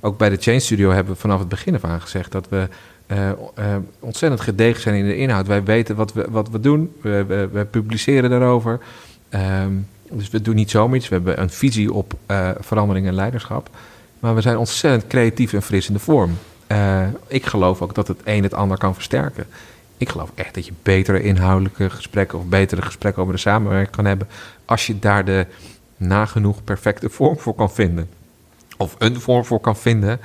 [0.00, 2.68] Ook bij de Change Studio hebben we vanaf het begin af aan gezegd dat we
[4.00, 5.46] ontzettend gedegen zijn in de inhoud.
[5.46, 6.92] Wij weten wat we, wat we doen.
[7.02, 8.80] We, we, we publiceren daarover.
[9.28, 9.72] Ehm,
[10.10, 11.08] dus we doen niet zomaar iets.
[11.08, 12.14] We hebben een visie op
[12.60, 13.70] verandering en leiderschap.
[14.26, 16.38] Maar we zijn ontzettend creatief en fris in de vorm.
[16.66, 19.46] Eh, ik geloof ook dat het een het ander kan versterken.
[19.96, 24.04] Ik geloof echt dat je betere inhoudelijke gesprekken of betere gesprekken over de samenwerking kan
[24.04, 24.28] hebben.
[24.64, 25.46] als je daar de
[25.96, 28.08] nagenoeg perfecte vorm voor kan vinden.
[28.76, 30.20] Of een vorm voor kan vinden.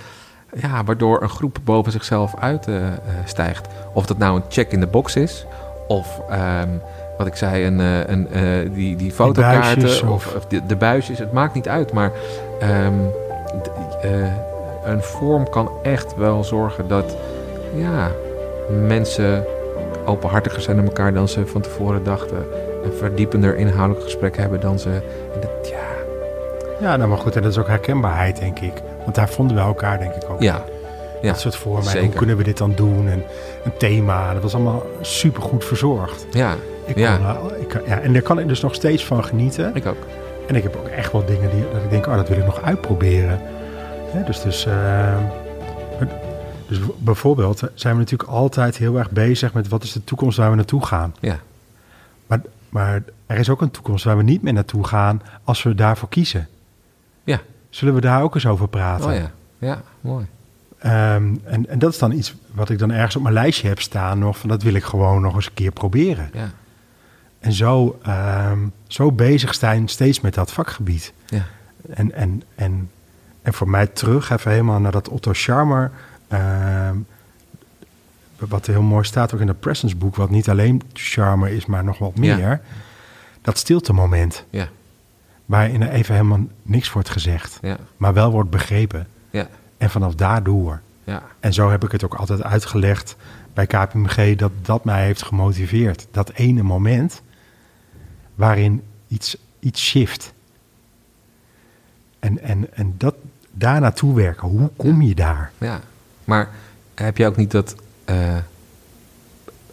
[0.61, 3.67] Ja, waardoor een groep boven zichzelf uitstijgt.
[3.93, 5.45] of dat nou een check in de box is.
[5.87, 6.69] Of ehm,
[7.17, 9.81] wat ik zei, een, eh, een, eh, die, die fotokaarten.
[9.81, 11.19] buisjes of, of- of de, de buisjes.
[11.19, 11.93] Het maakt niet uit.
[11.93, 12.11] Maar
[12.59, 12.93] ehm,
[14.01, 14.33] eh,
[14.83, 17.15] een vorm kan echt wel zorgen dat
[17.75, 18.11] ja,
[18.87, 19.45] mensen
[20.05, 22.37] openhartiger zijn naar elkaar dan ze van tevoren dachten.
[22.83, 24.89] Een verdiepender inhoudelijk gesprek hebben dan ze.
[25.41, 25.79] dat- ja,
[26.81, 28.73] Ja, nou maar goed, en dat is ook herkenbaarheid, denk ik.
[29.03, 30.41] Want daar vonden we elkaar, denk ik, ook.
[30.41, 30.63] ja,
[31.21, 31.91] ja, Dat soort vormen.
[31.97, 33.07] En hoe kunnen we dit dan doen?
[33.09, 33.23] En
[33.63, 34.33] een thema.
[34.33, 36.25] Dat was allemaal super goed verzorgd.
[36.31, 37.15] ja, Ik Ja.
[37.15, 39.71] kon, daar- ik, kan- ja, en daar kan ik dus nog steeds van genieten.
[39.75, 39.95] ik ook.
[40.51, 42.45] En ik heb ook echt wel dingen die dat ik denk, oh, dat wil ik
[42.45, 43.39] nog uitproberen.
[44.25, 45.17] Dus, dus, eh,
[46.67, 50.49] dus bijvoorbeeld zijn we natuurlijk altijd heel erg bezig met wat is de toekomst waar
[50.49, 51.15] we naartoe gaan.
[51.19, 51.39] Ja,
[52.27, 55.75] Maar, maar er is ook een toekomst waar we niet meer naartoe gaan als we
[55.75, 56.47] daarvoor kiezen.
[57.23, 57.41] ja.
[57.69, 59.09] Zullen we daar ook eens over praten?
[59.09, 60.25] Oh ja, ja, mooi.
[60.77, 63.81] Ehm, en, en dat is dan iets wat ik dan ergens op mijn lijstje heb
[63.81, 64.37] staan nog.
[64.37, 66.29] Van dat wil ik gewoon nog eens een keer proberen.
[66.33, 66.49] Ja,
[67.41, 71.13] En zo, ehm, zo bezig zijn steeds met dat vakgebied.
[71.25, 71.45] ja,
[71.93, 72.89] En, en, en,
[73.41, 75.91] en voor mij terug even helemaal naar dat Otto Scharmer.
[76.27, 76.95] ehm,
[78.37, 80.15] wat heel mooi staat ook in dat Presence boek.
[80.15, 82.35] Wat niet alleen Charmer is, maar nog wat Ja.
[82.35, 82.61] meer.
[83.41, 84.45] Dat stilte moment.
[84.49, 84.67] ja,
[85.45, 87.57] Waarin er even helemaal niks wordt gezegd.
[87.61, 89.07] ja, Maar wel wordt begrepen.
[89.29, 90.81] ja, En vanaf daardoor.
[91.03, 93.15] ja, En zo heb ik het ook altijd uitgelegd
[93.53, 96.07] bij KPMG dat dat mij heeft gemotiveerd.
[96.11, 97.21] Dat ene moment
[98.41, 100.33] waarin iets, iets shift.
[102.19, 103.15] En, en, en dat
[103.51, 104.47] daar naartoe werken.
[104.47, 105.51] Hoe kom je daar?
[105.57, 105.79] ja.
[106.23, 106.49] Maar
[106.95, 107.75] heb je ook niet dat
[108.05, 108.37] eh,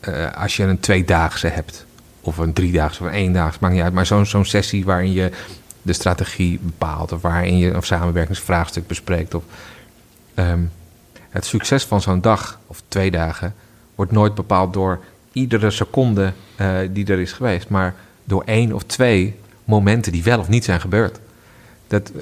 [0.00, 1.86] eh, als je een tweedaagse hebt,
[2.20, 5.30] of een driedaagse of een eendaagse, maakt niet uit, maar zo'n zo'n sessie waarin je
[5.82, 9.44] de strategie bepaalt, of waarin je een samenwerkingsvraagstuk bespreekt, of
[10.34, 10.62] ehm,
[11.28, 13.54] het succes van zo'n dag of twee dagen
[13.94, 15.00] wordt nooit bepaald door
[15.32, 17.94] iedere seconde eh, die er is geweest, maar
[18.28, 21.18] door één of twee momenten die wel of niet zijn gebeurd.
[21.86, 22.12] Dat,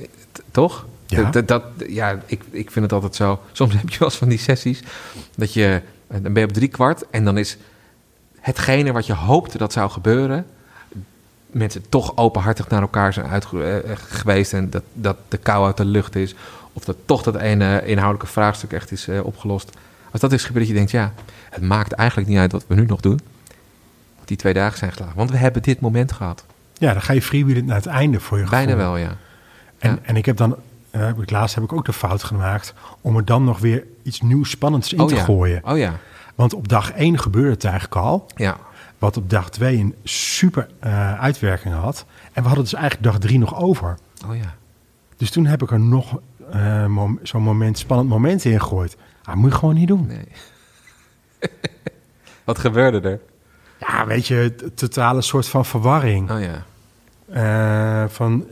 [0.51, 0.87] toch?
[1.07, 1.31] Ja.
[1.31, 1.49] Dat, dat,
[1.79, 3.41] dat- ja, ik, ik vind het altijd zo.
[3.53, 4.83] Soms heb je wel eens van die sessies
[5.37, 7.57] dat je, eh, dan ben je op drie kwart en dan is
[8.41, 10.47] hetgene wat je hoopte dat zou gebeuren,
[11.47, 13.47] mensen toch openhartig naar elkaar zijn uit
[13.95, 16.35] geweest en dat, dat de kou uit de lucht is,
[16.73, 19.71] of dat toch dat ene inhoudelijke vraagstuk echt is eh, opgelost.
[20.13, 21.13] Als dat is gebeurd, dat je denkt, ja,
[21.51, 23.21] het maakt eigenlijk niet uit wat we nu nog doen.
[24.27, 25.17] Die twee dagen zijn geslagen.
[25.17, 26.45] Want we hebben dit moment gehad.
[26.79, 28.87] Ja, dan ga je freewheelen naar het einde voor je Bijna gevoel.
[28.87, 29.17] wel, ja.
[29.79, 29.99] En, Ja.
[30.03, 30.57] en ik heb dan,
[30.91, 34.21] heb ik, laatst heb ik ook de fout gemaakt om er dan nog weer iets
[34.21, 35.23] nieuws spannends in oh, te ja.
[35.25, 35.61] gooien.
[35.65, 35.95] Oh ja.
[36.35, 38.27] Want op dag 1 gebeurde het eigenlijk al.
[38.35, 38.57] Ja.
[38.99, 42.05] Wat op dag 2 een super eh, uitwerking had.
[42.33, 43.99] En we hadden dus eigenlijk dag 3 nog over.
[44.29, 44.55] Oh ja.
[45.17, 46.19] Dus toen heb ik er nog
[46.51, 48.97] eh, mom- zo'n moment, spannend moment in gegooid.
[49.25, 50.07] Ah, moet je gewoon niet doen.
[50.07, 50.29] Nee.
[52.45, 53.21] Wat gebeurde er?
[53.81, 56.31] Ja, weet je, totale soort van verwarring.
[56.31, 56.63] Oh ja.
[57.27, 58.45] Eh, van,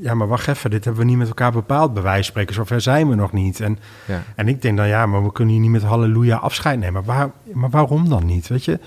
[0.00, 2.54] ja, maar wacht even, dit hebben we niet met elkaar bepaald, bij wijze van spreken.
[2.54, 3.60] Zover zijn we nog niet.
[3.60, 4.22] En, Ja.
[4.36, 7.04] en ik denk dan, ja, maar we kunnen hier niet met halleluja afscheid nemen.
[7.04, 8.78] Maar, waar, maar waarom dan niet, weet je?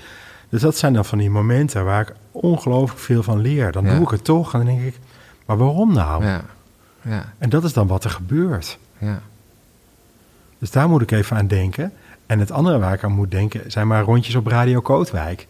[0.49, 3.71] Dus dat zijn dan van die momenten waar ik ongelooflijk veel van leer.
[3.71, 3.93] Dan Ja.
[3.95, 4.99] doe ik het toch en dan denk ik,
[5.45, 6.25] maar waarom nou?
[6.25, 6.41] Ja.
[7.01, 7.33] Ja.
[7.37, 8.77] En dat is dan wat er gebeurt.
[8.97, 9.19] Ja.
[10.59, 11.91] Dus daar moet ik even aan denken.
[12.25, 15.47] En het andere waar ik aan moet denken zijn maar rondjes op Radio Kootwijk.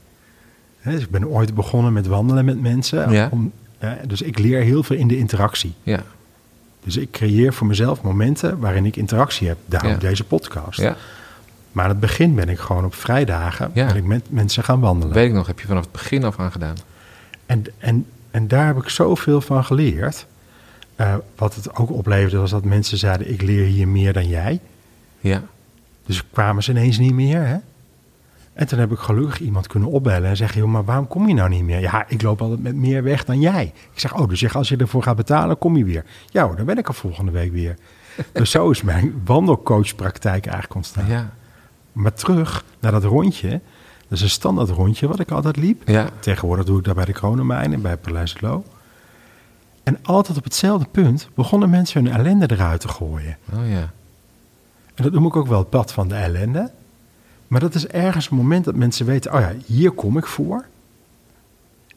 [0.86, 3.12] Hè, dus ik ben ooit begonnen met wandelen met mensen.
[3.12, 3.28] Ja.
[3.32, 3.52] Om,
[4.08, 5.74] dus ik leer heel veel in de interactie.
[5.84, 6.00] Ja.
[6.84, 9.58] Dus ik creëer voor mezelf momenten waarin ik interactie heb.
[9.66, 9.98] Daarom Ja.
[9.98, 10.80] deze podcast.
[10.80, 10.96] Ja.
[11.72, 13.86] Maar aan het begin ben ik gewoon op vrijdagen Ja.
[13.88, 15.16] ben ik met mensen gaan wandelen.
[15.16, 16.76] Weet ik nog, heb je vanaf het begin af aan gedaan.
[17.46, 20.26] En, en, en daar heb ik zoveel van geleerd.
[20.96, 23.32] Eh, wat het ook opleverde was dat mensen zeiden...
[23.32, 24.60] ik leer hier meer dan jij.
[25.20, 25.42] Ja.
[26.06, 27.46] Dus kwamen ze ineens niet meer.
[27.46, 27.56] Hè?
[28.56, 31.34] En toen heb ik gelukkig iemand kunnen opbellen en zeggen: joh, maar waarom kom je
[31.34, 31.80] nou niet meer?
[31.80, 33.74] Ja, ik loop altijd met meer weg dan jij.
[33.94, 36.06] Ik zeg: Oh, dus zeg, als je ervoor gaat betalen, kom je weer.
[36.30, 37.76] Ja, hoor, dan ben ik er volgende week weer.
[38.34, 41.08] dus zo is mijn wandelcoachpraktijk eigenlijk ontstaan.
[41.08, 41.34] Ja.
[41.92, 43.50] Maar terug naar dat rondje.
[44.08, 45.88] Dat is een standaard rondje wat ik altijd liep.
[45.88, 46.10] Ja.
[46.20, 48.64] Tegenwoordig doe ik dat bij de Kronemijn en bij Paleis Loo.
[49.84, 53.38] En altijd op hetzelfde punt begonnen mensen hun ellende eruit te gooien.
[53.54, 53.92] Oh ja.
[54.94, 56.72] En dat noem ik ook wel het pad van de ellende.
[57.48, 60.66] Maar dat is ergens een moment dat mensen weten: oh ja, hier kom ik voor.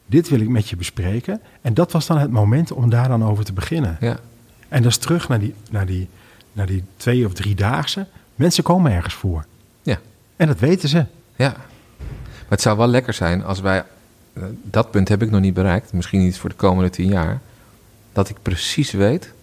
[0.05, 1.41] Dit wil ik met je bespreken.
[1.61, 3.97] En dat was dan het moment om daar dan over te beginnen.
[3.99, 4.19] Ja.
[4.67, 6.07] En dat is terug naar die, naar, die,
[6.51, 8.05] naar die twee of drie daagse.
[8.35, 9.45] Mensen komen ergens voor.
[9.81, 9.99] Ja.
[10.35, 11.05] En dat weten ze.
[11.35, 11.55] Ja.
[11.97, 13.83] Maar het zou wel lekker zijn als wij...
[14.33, 15.93] eh, Dat punt heb ik nog niet bereikt.
[15.93, 17.39] Misschien niet voor de komende tien jaar.
[18.13, 19.33] Dat ik precies weet...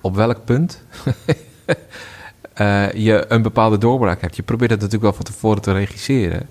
[0.00, 0.82] op welk punt...
[2.58, 4.36] eh, je een bepaalde doorbraak hebt.
[4.36, 6.48] Je probeert het natuurlijk wel van tevoren te regisseren.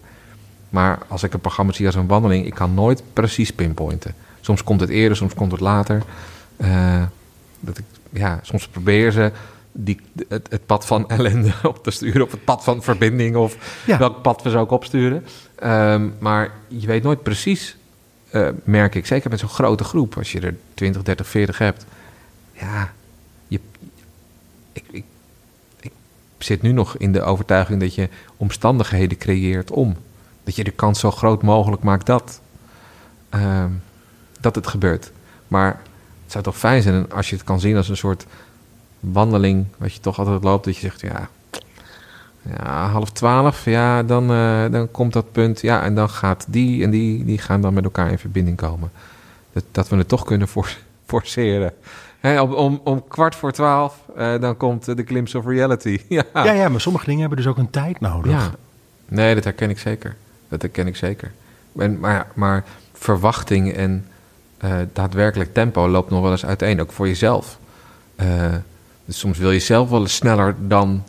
[0.70, 2.46] Maar als ik een programma zie als een wandeling...
[2.46, 4.14] ik kan nooit precies pinpointen.
[4.42, 6.04] Soms komt het eerder, soms komt het later.
[6.58, 7.04] Eh,
[7.60, 9.32] dat ik, ja, soms probeer ze
[9.72, 12.22] die, het, het pad van ellende op te sturen...
[12.22, 13.36] of het pad van verbinding...
[13.36, 13.98] of Ja.
[13.98, 15.26] welk pad we ze ook opsturen.
[15.56, 17.78] Ehm, maar je weet nooit precies,
[18.30, 21.86] eh, merk ik, zeker met zo'n grote groep, als je er 20, 30, 40 hebt.
[22.54, 22.94] Ja,
[23.48, 23.60] je,
[24.74, 25.04] ik, ik,
[25.80, 25.92] ik
[26.38, 29.96] zit nu nog in de overtuiging dat je omstandigheden creëert om.
[30.44, 32.42] Dat je de kans zo groot mogelijk maakt dat,
[33.30, 33.72] ehm,
[34.40, 35.12] dat het gebeurt.
[35.48, 35.82] Maar
[36.24, 38.26] het zou toch fijn zijn als je het kan zien als een soort
[39.00, 41.30] wandeling, wat je toch altijd loopt, dat je zegt, ja,
[42.56, 45.62] ja, half twaalf, ja, dan, eh, dan komt dat punt.
[45.62, 48.92] Ja, en dan gaat die en die, die gaan dan met elkaar in verbinding komen.
[49.54, 51.74] Dat, dat we het toch kunnen for- forceren.
[52.36, 56.00] Om, om, om kwart voor twaalf, eh, dan komt eh, de glimpse of reality.
[56.10, 56.24] ja.
[56.34, 58.32] Ja, ja, maar sommige dingen hebben dus ook een tijd nodig.
[58.32, 58.52] Ja.
[59.08, 60.16] Nee, dat herken ik zeker.
[60.50, 61.32] Dat herken ik zeker.
[61.78, 62.64] En, maar, maar
[62.94, 64.06] verwachting en
[64.58, 67.60] eh, daadwerkelijk tempo loopt nog wel eens uiteen, ook voor jezelf.
[69.06, 71.04] Dus soms wil je zelf wel eens sneller dan,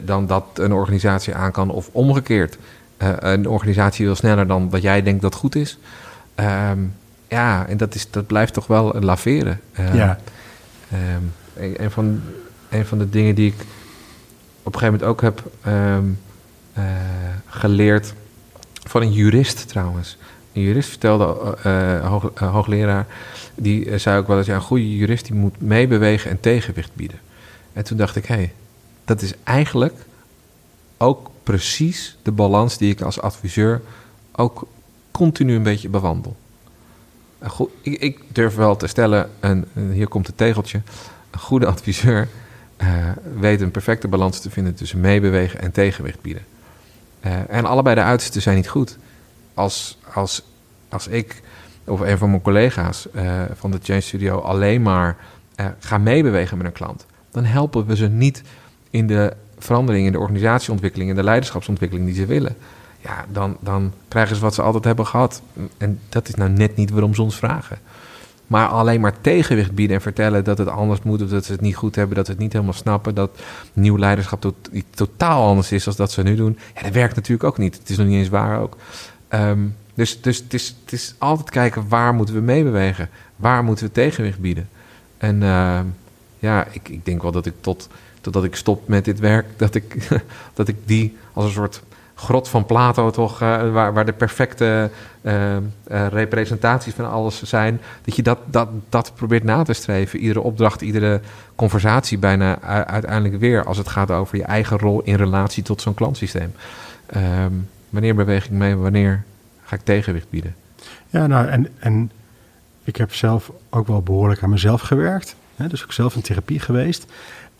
[0.00, 2.58] dan dat een organisatie aan kan, of omgekeerd.
[3.18, 5.78] Een organisatie wil sneller dan wat jij denkt dat goed is.
[6.34, 6.78] Ehm,
[7.32, 9.60] ja, en dat, is, dat blijft toch wel laveren.
[9.72, 10.18] Eh, Ja.
[10.90, 11.22] Ehm,
[11.82, 12.20] een, van,
[12.68, 13.60] een van de dingen die ik
[14.62, 16.04] op een gegeven moment ook heb ehm,
[16.72, 16.84] eh,
[17.46, 18.14] geleerd
[18.84, 20.16] van een jurist trouwens.
[20.52, 23.06] Een jurist vertelde, eh, eh, hoog- hoogleraar,
[23.54, 27.18] die zei ook wel eens, ja, een goede jurist die moet meebewegen en tegenwicht bieden.
[27.72, 28.52] En toen dacht ik, hé, hey,
[29.04, 29.94] dat is eigenlijk
[30.96, 33.80] ook precies de balans die ik als adviseur
[34.32, 34.66] ook
[35.10, 36.36] continu een beetje bewandel.
[37.82, 40.80] Ik, ik durf wel te stellen, en, hier komt het tegeltje,
[41.30, 42.28] een goede adviseur
[42.82, 42.88] eh,
[43.38, 46.44] weet een perfecte balans te vinden tussen meebewegen en tegenwicht bieden.
[47.20, 48.98] Eh, en allebei de uitersten zijn niet goed.
[49.54, 50.42] Als, als,
[50.88, 51.42] als ik
[51.84, 55.16] of een van mijn collega's eh, van de Change Studio alleen maar
[55.78, 58.42] gaan meebewegen met een klant, dan helpen we ze niet
[58.90, 62.56] in de verandering, in de organisatieontwikkeling, in de leiderschapsontwikkeling die ze willen.
[63.02, 65.42] Ja, dan, dan krijgen ze wat ze altijd hebben gehad.
[65.78, 67.78] En dat is nou net niet waarom ze ons vragen.
[68.46, 71.60] Maar alleen maar tegenwicht bieden en vertellen dat het anders moet, of dat ze het
[71.60, 73.30] niet goed hebben, dat ze het niet helemaal snappen, dat
[73.72, 74.54] nieuw leiderschap tot,
[74.90, 76.58] totaal anders is dan dat ze nu doen.
[76.74, 77.78] Ja, dat werkt natuurlijk ook niet.
[77.78, 78.76] Het is nog niet eens waar ook.
[79.28, 79.60] Ehm,
[79.94, 83.08] dus dus het, is, het is altijd kijken waar moeten we mee bewegen.
[83.36, 84.68] Waar moeten we tegenwicht bieden.
[85.18, 85.84] En ehm,
[86.38, 87.88] ja, ik, ik denk wel dat ik tot,
[88.20, 89.46] totdat ik stop met dit werk...
[89.56, 90.08] dat ik,
[90.54, 91.82] dat ik die als een soort
[92.14, 93.42] grot van Plato toch...
[93.42, 94.90] eh, waar, waar de perfecte
[95.22, 95.56] eh,
[96.08, 97.80] representaties van alles zijn...
[98.04, 100.18] dat je dat, dat, dat probeert na te streven.
[100.18, 101.20] Iedere opdracht, iedere
[101.54, 103.64] conversatie bijna uiteindelijk weer...
[103.64, 106.54] als het gaat over je eigen rol in relatie tot zo'n klantsysteem.
[107.06, 107.52] Ehm,
[107.90, 108.76] wanneer beweeg ik mee?
[108.76, 109.24] Wanneer
[109.62, 110.54] ga ik tegenwicht bieden?
[111.10, 112.10] Ja, nou, en, en
[112.84, 115.36] ik heb zelf ook wel behoorlijk aan mezelf gewerkt.
[115.56, 117.06] Hè, dus ook zelf in therapie geweest.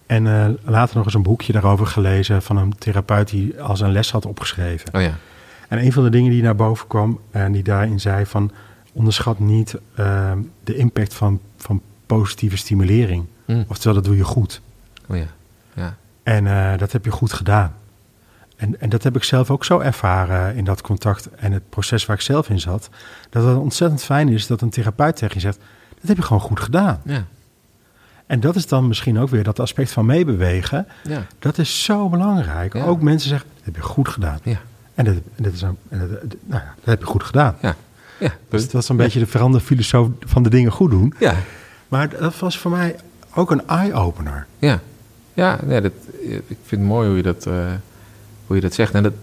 [0.07, 3.93] En eh, later nog eens een boekje daarover gelezen van een therapeut die als een
[3.93, 4.95] les had opgeschreven.
[4.95, 5.15] Oh ja.
[5.69, 8.51] En een van de dingen die naar boven kwam en die daarin zei van
[8.93, 10.33] onderschat niet eh,
[10.65, 13.27] de impact van, van positieve stimulering.
[13.45, 13.63] Hm.
[13.69, 14.61] Oftewel, dat doe je goed.
[15.09, 15.27] Oh ja.
[15.75, 15.97] Ja.
[16.23, 17.75] En eh, dat heb je goed gedaan.
[18.57, 22.07] En, en dat heb ik zelf ook zo ervaren in dat contact en het proces
[22.07, 22.89] waar ik zelf in zat.
[23.31, 25.59] Dat het ontzettend fijn is dat een therapeut tegen je zegt,
[26.01, 27.01] dat heb je gewoon goed gedaan.
[27.05, 27.25] Ja.
[28.33, 30.87] En dat is dan misschien ook weer dat aspect van meebewegen.
[31.03, 31.27] Ja.
[31.39, 32.75] Dat is zo belangrijk.
[32.75, 32.85] Ja.
[32.85, 34.39] Ook mensen zeggen, dat heb je goed gedaan.
[34.43, 34.61] Ja.
[34.95, 36.09] En dat, dat is een, en dat,
[36.47, 37.57] nou ja, dat heb je goed gedaan.
[37.61, 37.77] Ja.
[38.19, 38.33] Ja.
[38.49, 41.15] Dus dat is een beetje de veranderde filosoof van de dingen goed doen.
[41.19, 41.35] Ja.
[41.89, 42.97] Maar dat was voor mij
[43.35, 44.47] ook een eye-opener.
[44.59, 44.81] Ja,
[45.35, 47.73] ja nee, dat, ik vind het mooi hoe je dat, eh,
[48.47, 48.95] hoe je dat zegt.
[48.95, 49.15] En dat,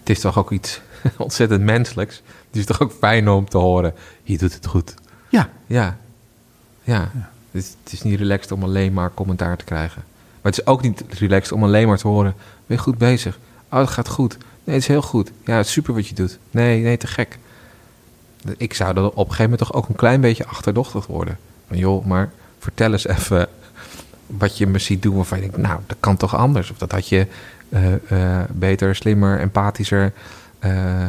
[0.00, 0.80] het is toch ook iets
[1.16, 2.22] ontzettend menselijks.
[2.46, 4.94] Het is toch ook fijn om te horen, je doet het goed.
[5.28, 5.96] Ja, Ja,
[6.82, 7.10] ja.
[7.50, 10.02] Is, het is niet relaxed om alleen maar commentaar te krijgen.
[10.14, 12.34] Maar het is ook niet relaxed om alleen maar te horen,
[12.66, 13.38] ben je goed bezig?
[13.70, 14.36] Oh, het gaat goed.
[14.38, 15.30] Nee, het is heel goed.
[15.44, 16.38] Ja, het is super wat je doet.
[16.50, 17.38] Nee, nee, te gek.
[18.56, 21.38] Ik zou dan op een gegeven moment toch ook een klein beetje achterdochtig worden.
[21.68, 23.48] Van joh, maar vertel eens even
[24.26, 26.70] wat je me ziet doen waarvan je denkt, nou, dat kan toch anders?
[26.70, 27.26] Of dat had je
[27.68, 30.12] eh, eh, beter, slimmer, empathischer,
[30.58, 31.06] eh,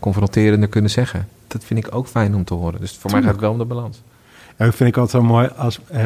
[0.00, 1.28] confronterender kunnen zeggen.
[1.46, 2.80] Dat vind ik ook fijn om te horen.
[2.80, 4.02] Dus voor mij gaat het wel om de balans.
[4.56, 6.04] Dat vind ik altijd zo mooi als, eh,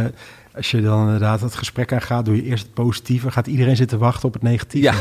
[0.57, 3.99] als je dan inderdaad het gesprek aangaat, doe je eerst het positieve, gaat iedereen zitten
[3.99, 4.93] wachten op het negatieve.
[4.93, 4.95] Ja,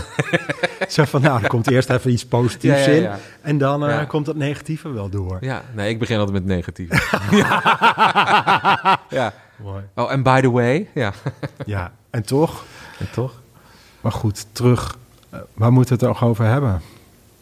[0.90, 4.08] Zo van, nou, er komt eerst even iets positiefs Ja, ja, in en dan eh,
[4.08, 5.38] komt het negatieve wel door.
[5.42, 5.62] ja.
[5.74, 6.90] Nee, ik begin altijd met negatief.
[9.10, 9.34] ja.
[9.56, 9.84] Mooi.
[9.96, 11.14] Oh, en by the way, ja.
[11.66, 12.64] Ja, en toch,
[13.00, 13.34] En toch?
[14.02, 14.98] maar goed, terug,
[15.30, 16.82] eh, waar moeten we het nog over hebben?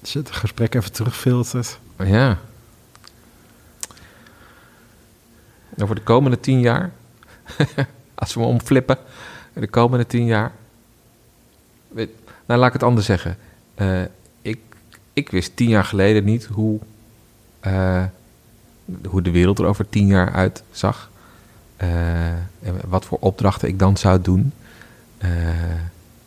[0.02, 1.80] Je het gesprek even terugfiltert.
[1.98, 2.38] Ja.
[5.82, 6.92] Over de komende tien jaar,
[8.16, 8.98] als we hem omflippen,
[9.54, 10.52] de komende tien jaar.
[12.46, 13.38] Nou, laat ik het anders zeggen.
[13.76, 14.02] Eh,
[14.42, 14.60] ik,
[15.14, 16.80] ik wist tien jaar geleden niet hoe,
[17.60, 18.04] eh,
[19.08, 21.10] hoe de wereld er over tien jaar uitzag.
[21.78, 24.52] Eh, en wat voor opdrachten ik dan zou doen.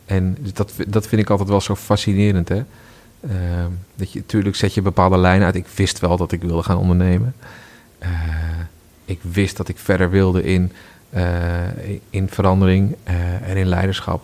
[0.05, 2.49] En dat, dat vind ik altijd wel zo fascinerend.
[2.49, 2.63] Hè?
[3.95, 5.55] Dat je, natuurlijk zet je bepaalde lijnen uit.
[5.55, 7.35] Ik wist wel dat ik wilde gaan ondernemen.
[7.99, 8.09] Eh,
[9.09, 10.71] ik wist dat ik verder wilde in,
[11.09, 11.23] eh,
[12.09, 14.23] in verandering eh, en in leiderschap.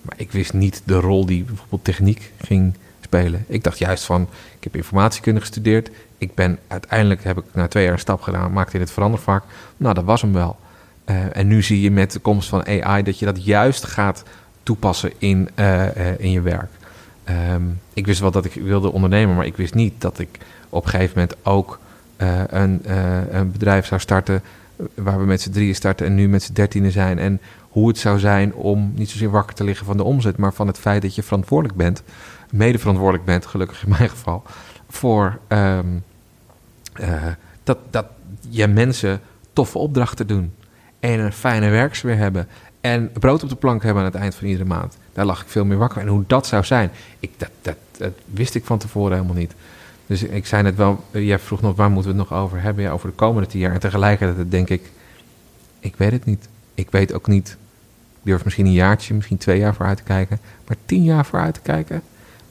[0.00, 3.44] Maar ik wist niet de rol die bijvoorbeeld techniek ging spelen.
[3.48, 4.22] Ik dacht juist van,
[4.58, 5.90] ik heb informatiekunde gestudeerd.
[6.18, 9.44] Ik ben uiteindelijk, heb ik na twee jaar een stap gedaan, maakte in het verandervak.
[9.76, 10.56] Nou, dat was hem wel.
[11.04, 14.22] Eh, en nu zie je met de komst van AI dat je dat juist gaat
[14.62, 15.48] toepassen in,
[16.18, 16.70] in je werk.
[17.24, 17.62] Ehm,
[17.92, 20.90] ik wist wel dat ik wilde ondernemen, maar ik wist niet dat ik op een
[20.90, 21.78] gegeven moment ook
[22.16, 24.42] eh, een, eh, een bedrijf zou starten.
[24.94, 27.18] Waar we met z'n drieën starten en nu met z'n dertienen zijn.
[27.18, 27.40] En
[27.74, 30.66] hoe het zou zijn om niet zozeer wakker te liggen van de omzet, maar van
[30.66, 32.02] het feit dat je verantwoordelijk bent,
[32.50, 34.42] mede verantwoordelijk bent, gelukkig in mijn geval,
[34.88, 35.86] voor ehm,
[36.92, 37.22] eh,
[37.64, 38.06] dat, dat
[38.48, 39.20] je mensen
[39.52, 40.54] toffe opdrachten doen.
[41.00, 42.48] En een fijne werksfeer hebben.
[42.80, 44.96] En brood op de plank hebben aan het eind van iedere maand.
[45.12, 46.00] Daar lag ik veel meer wakker.
[46.00, 49.54] En hoe dat zou zijn, ik, dat, dat wist ik van tevoren helemaal niet.
[50.06, 52.60] Dus ik zei net wel, eh, jij vroeg nog waar moeten we het nog over
[52.60, 52.90] hebben?
[52.90, 53.72] Over de komende tien jaar.
[53.72, 54.90] En tegelijkertijd denk ik,
[55.80, 56.48] ik weet het niet.
[56.74, 57.48] Ik weet ook niet,
[58.12, 60.38] ik durf misschien een jaartje, misschien twee jaar vooruit te kijken.
[60.66, 62.02] Maar tien jaar vooruit te kijken.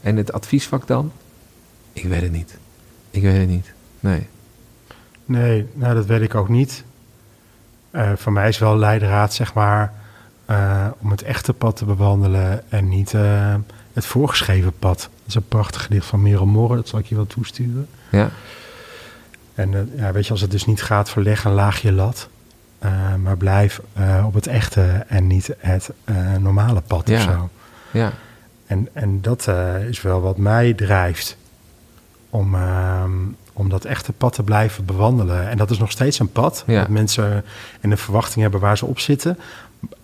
[0.01, 1.11] En het adviesvak dan?
[1.93, 2.57] Ik weet het niet.
[3.09, 3.73] Ik weet het niet.
[3.99, 4.27] Nee.
[5.25, 6.83] Nee, nou dat weet ik ook niet.
[7.91, 9.93] Eh, voor mij is wel leidraad, zeg maar,
[10.45, 13.11] eh, om het echte pad te bewandelen en niet
[13.93, 15.09] het voorgeschreven pad.
[15.23, 17.87] Dat is een prachtig gedicht van Merel Morren, dat zal ik je wel toesturen.
[18.11, 18.29] Ja.
[19.55, 22.29] En eh, ja, weet je, als het dus niet gaat, verleg een laagje lat.
[22.79, 25.89] Eh, maar blijf eh, op het echte en niet het
[26.39, 27.15] normale pad Ja.
[27.15, 27.49] of zo.
[27.91, 28.13] Ja.
[28.65, 29.47] En, en dat
[29.89, 31.37] is wel wat mij drijft
[32.29, 33.11] om, ehm,
[33.53, 35.49] om dat echte pad te blijven bewandelen.
[35.49, 36.63] En dat is nog steeds een pad.
[36.67, 36.79] Ja.
[36.79, 37.43] Dat mensen
[37.81, 39.37] in een verwachting hebben waar ze op zitten.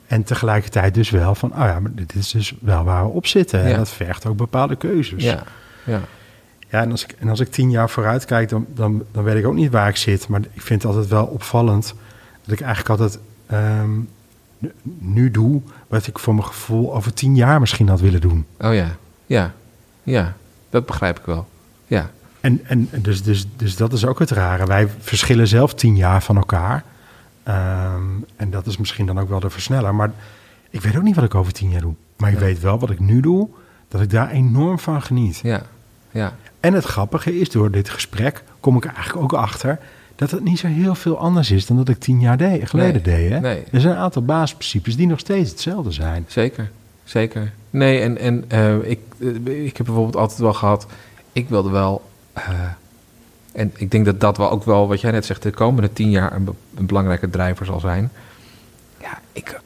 [0.09, 3.27] En tegelijkertijd dus wel van, oh ja, maar dit is dus wel waar we op
[3.27, 3.63] zitten.
[3.63, 5.23] En dat vergt ook bepaalde keuzes.
[5.23, 5.43] Ja.
[5.85, 5.99] Ja.
[6.69, 9.35] Ja, en als ik, en als ik tien jaar vooruit kijk, dan, dan, dan weet
[9.35, 10.27] ik ook niet waar ik zit.
[10.27, 11.93] Maar ik vind het altijd wel opvallend
[12.43, 13.89] dat ik eigenlijk altijd ehm,
[14.97, 18.45] nu- doe wat ik voor mijn gevoel over tien jaar misschien had willen doen.
[18.59, 18.87] Oh ja,
[19.25, 19.53] ja,
[20.03, 20.33] ja,
[20.69, 21.47] dat begrijp ik wel.
[21.87, 22.09] Ja,
[22.41, 24.65] En, en en dus, dus, dus dat is ook het rare.
[24.65, 26.83] Wij verschillen zelf tien jaar van elkaar.
[27.49, 28.01] Ehm,
[28.35, 29.95] en dat is misschien dan ook wel de versneller.
[29.95, 30.11] Maar
[30.69, 31.93] ik weet ook niet wat ik over tien jaar doe.
[32.17, 32.43] Maar ik Ja.
[32.45, 33.47] weet wel wat ik nu doe,
[33.87, 35.39] dat ik daar enorm van geniet.
[35.43, 35.61] ja,
[36.11, 36.35] ja.
[36.59, 39.79] En het grappige is, door dit gesprek kom ik eigenlijk ook achter...
[40.15, 42.37] dat het niet zo heel veel anders is dan dat ik tien jaar
[42.67, 43.29] geleden Nee, deed.
[43.29, 43.39] Hè?
[43.39, 43.63] nee.
[43.71, 46.25] Er zijn een aantal basisprincipes die nog steeds hetzelfde zijn.
[46.27, 46.71] Zeker,
[47.03, 47.51] zeker.
[47.69, 50.85] Nee, en, en eh, ik, eh, ik heb bijvoorbeeld altijd wel gehad...
[51.33, 52.09] Ik wilde wel...
[52.33, 52.43] eh,
[53.51, 55.43] en ik denk dat dat wel ook wel, wat jij net zegt...
[55.43, 58.11] de komende tien jaar een, be- een belangrijke drijver zal zijn.
[59.01, 59.61] Ja, ik,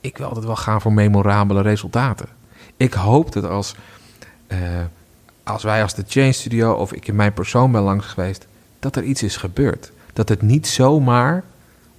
[0.00, 2.28] ik wil altijd wel gaan voor memorabele resultaten.
[2.76, 3.74] Ik hoop dat als,
[4.46, 4.58] eh,
[5.42, 6.72] als wij als de Change Studio...
[6.72, 8.46] of ik in mijn persoon ben langs geweest...
[8.78, 9.92] dat er iets is gebeurd.
[10.12, 11.42] Dat het niet zomaar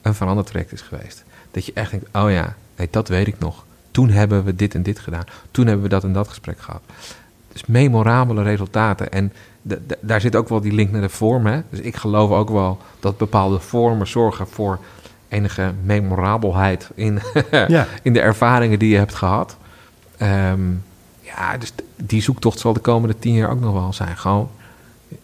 [0.02, 1.24] een verandertraject is geweest.
[1.52, 3.66] Dat je echt denkt, oh ja, nee, dat weet ik nog.
[3.92, 5.24] Toen hebben we dit en dit gedaan.
[5.52, 6.82] Toen hebben we dat en dat gesprek gehad.
[7.52, 9.12] Dus memorabele resultaten.
[9.12, 9.34] En
[10.02, 11.46] daar zit ook wel die link naar de vorm.
[11.46, 11.62] Hè?
[11.70, 14.80] Dus ik geloof ook wel dat bepaalde vormen zorgen voor
[15.28, 17.20] enige memorabelheid in,
[17.68, 17.88] Ja.
[18.02, 19.58] in de ervaringen die je hebt gehad.
[20.18, 20.62] Ehm,
[21.22, 24.18] ja, dus die zoektocht zal de komende tien jaar ook nog wel zijn.
[24.18, 24.50] Gewoon,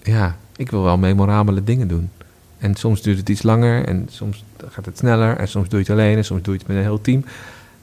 [0.04, 2.10] ja, ik wil wel memorabele dingen doen.
[2.58, 5.38] En soms duurt het iets langer en soms gaat het sneller.
[5.38, 7.26] En soms doe je het alleen en soms doe je het met een heel team.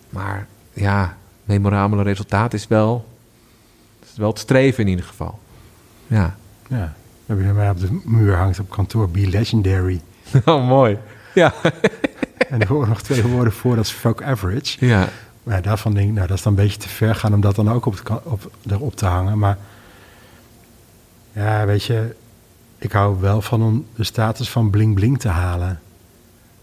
[0.08, 3.04] Maar ja, memorabele resultaat is wel,
[4.12, 5.38] is wel het streven in ieder geval.
[6.06, 6.36] Ja.
[6.70, 6.92] Ja.
[7.26, 10.00] We hebben bij mij op de muur hangt op kantoor Be Legendary.
[10.44, 10.98] Oh, mooi.
[11.34, 11.52] Ja.
[12.50, 14.86] en er horen nog twee woorden voor, dat is fuck average.
[14.86, 15.08] Ja.
[15.42, 17.54] Maar daarvan denk ik, nou, dat is dan een beetje te ver gaan om dat
[17.54, 19.38] dan ook op, op, erop te hangen.
[19.38, 19.58] Maar
[21.32, 22.14] ja, weet je,
[22.78, 25.80] ik hou wel van om de status van bling bling te halen.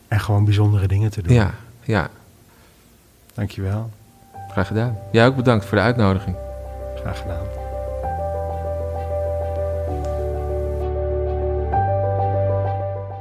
[0.08, 1.34] En gewoon bijzondere dingen te doen.
[1.34, 1.54] Ja,
[1.84, 2.10] ja.
[3.34, 3.90] Dankjewel.
[4.52, 4.98] Graag gedaan.
[5.12, 6.36] Jij ook bedankt voor de uitnodiging.
[6.96, 7.67] Graag gedaan.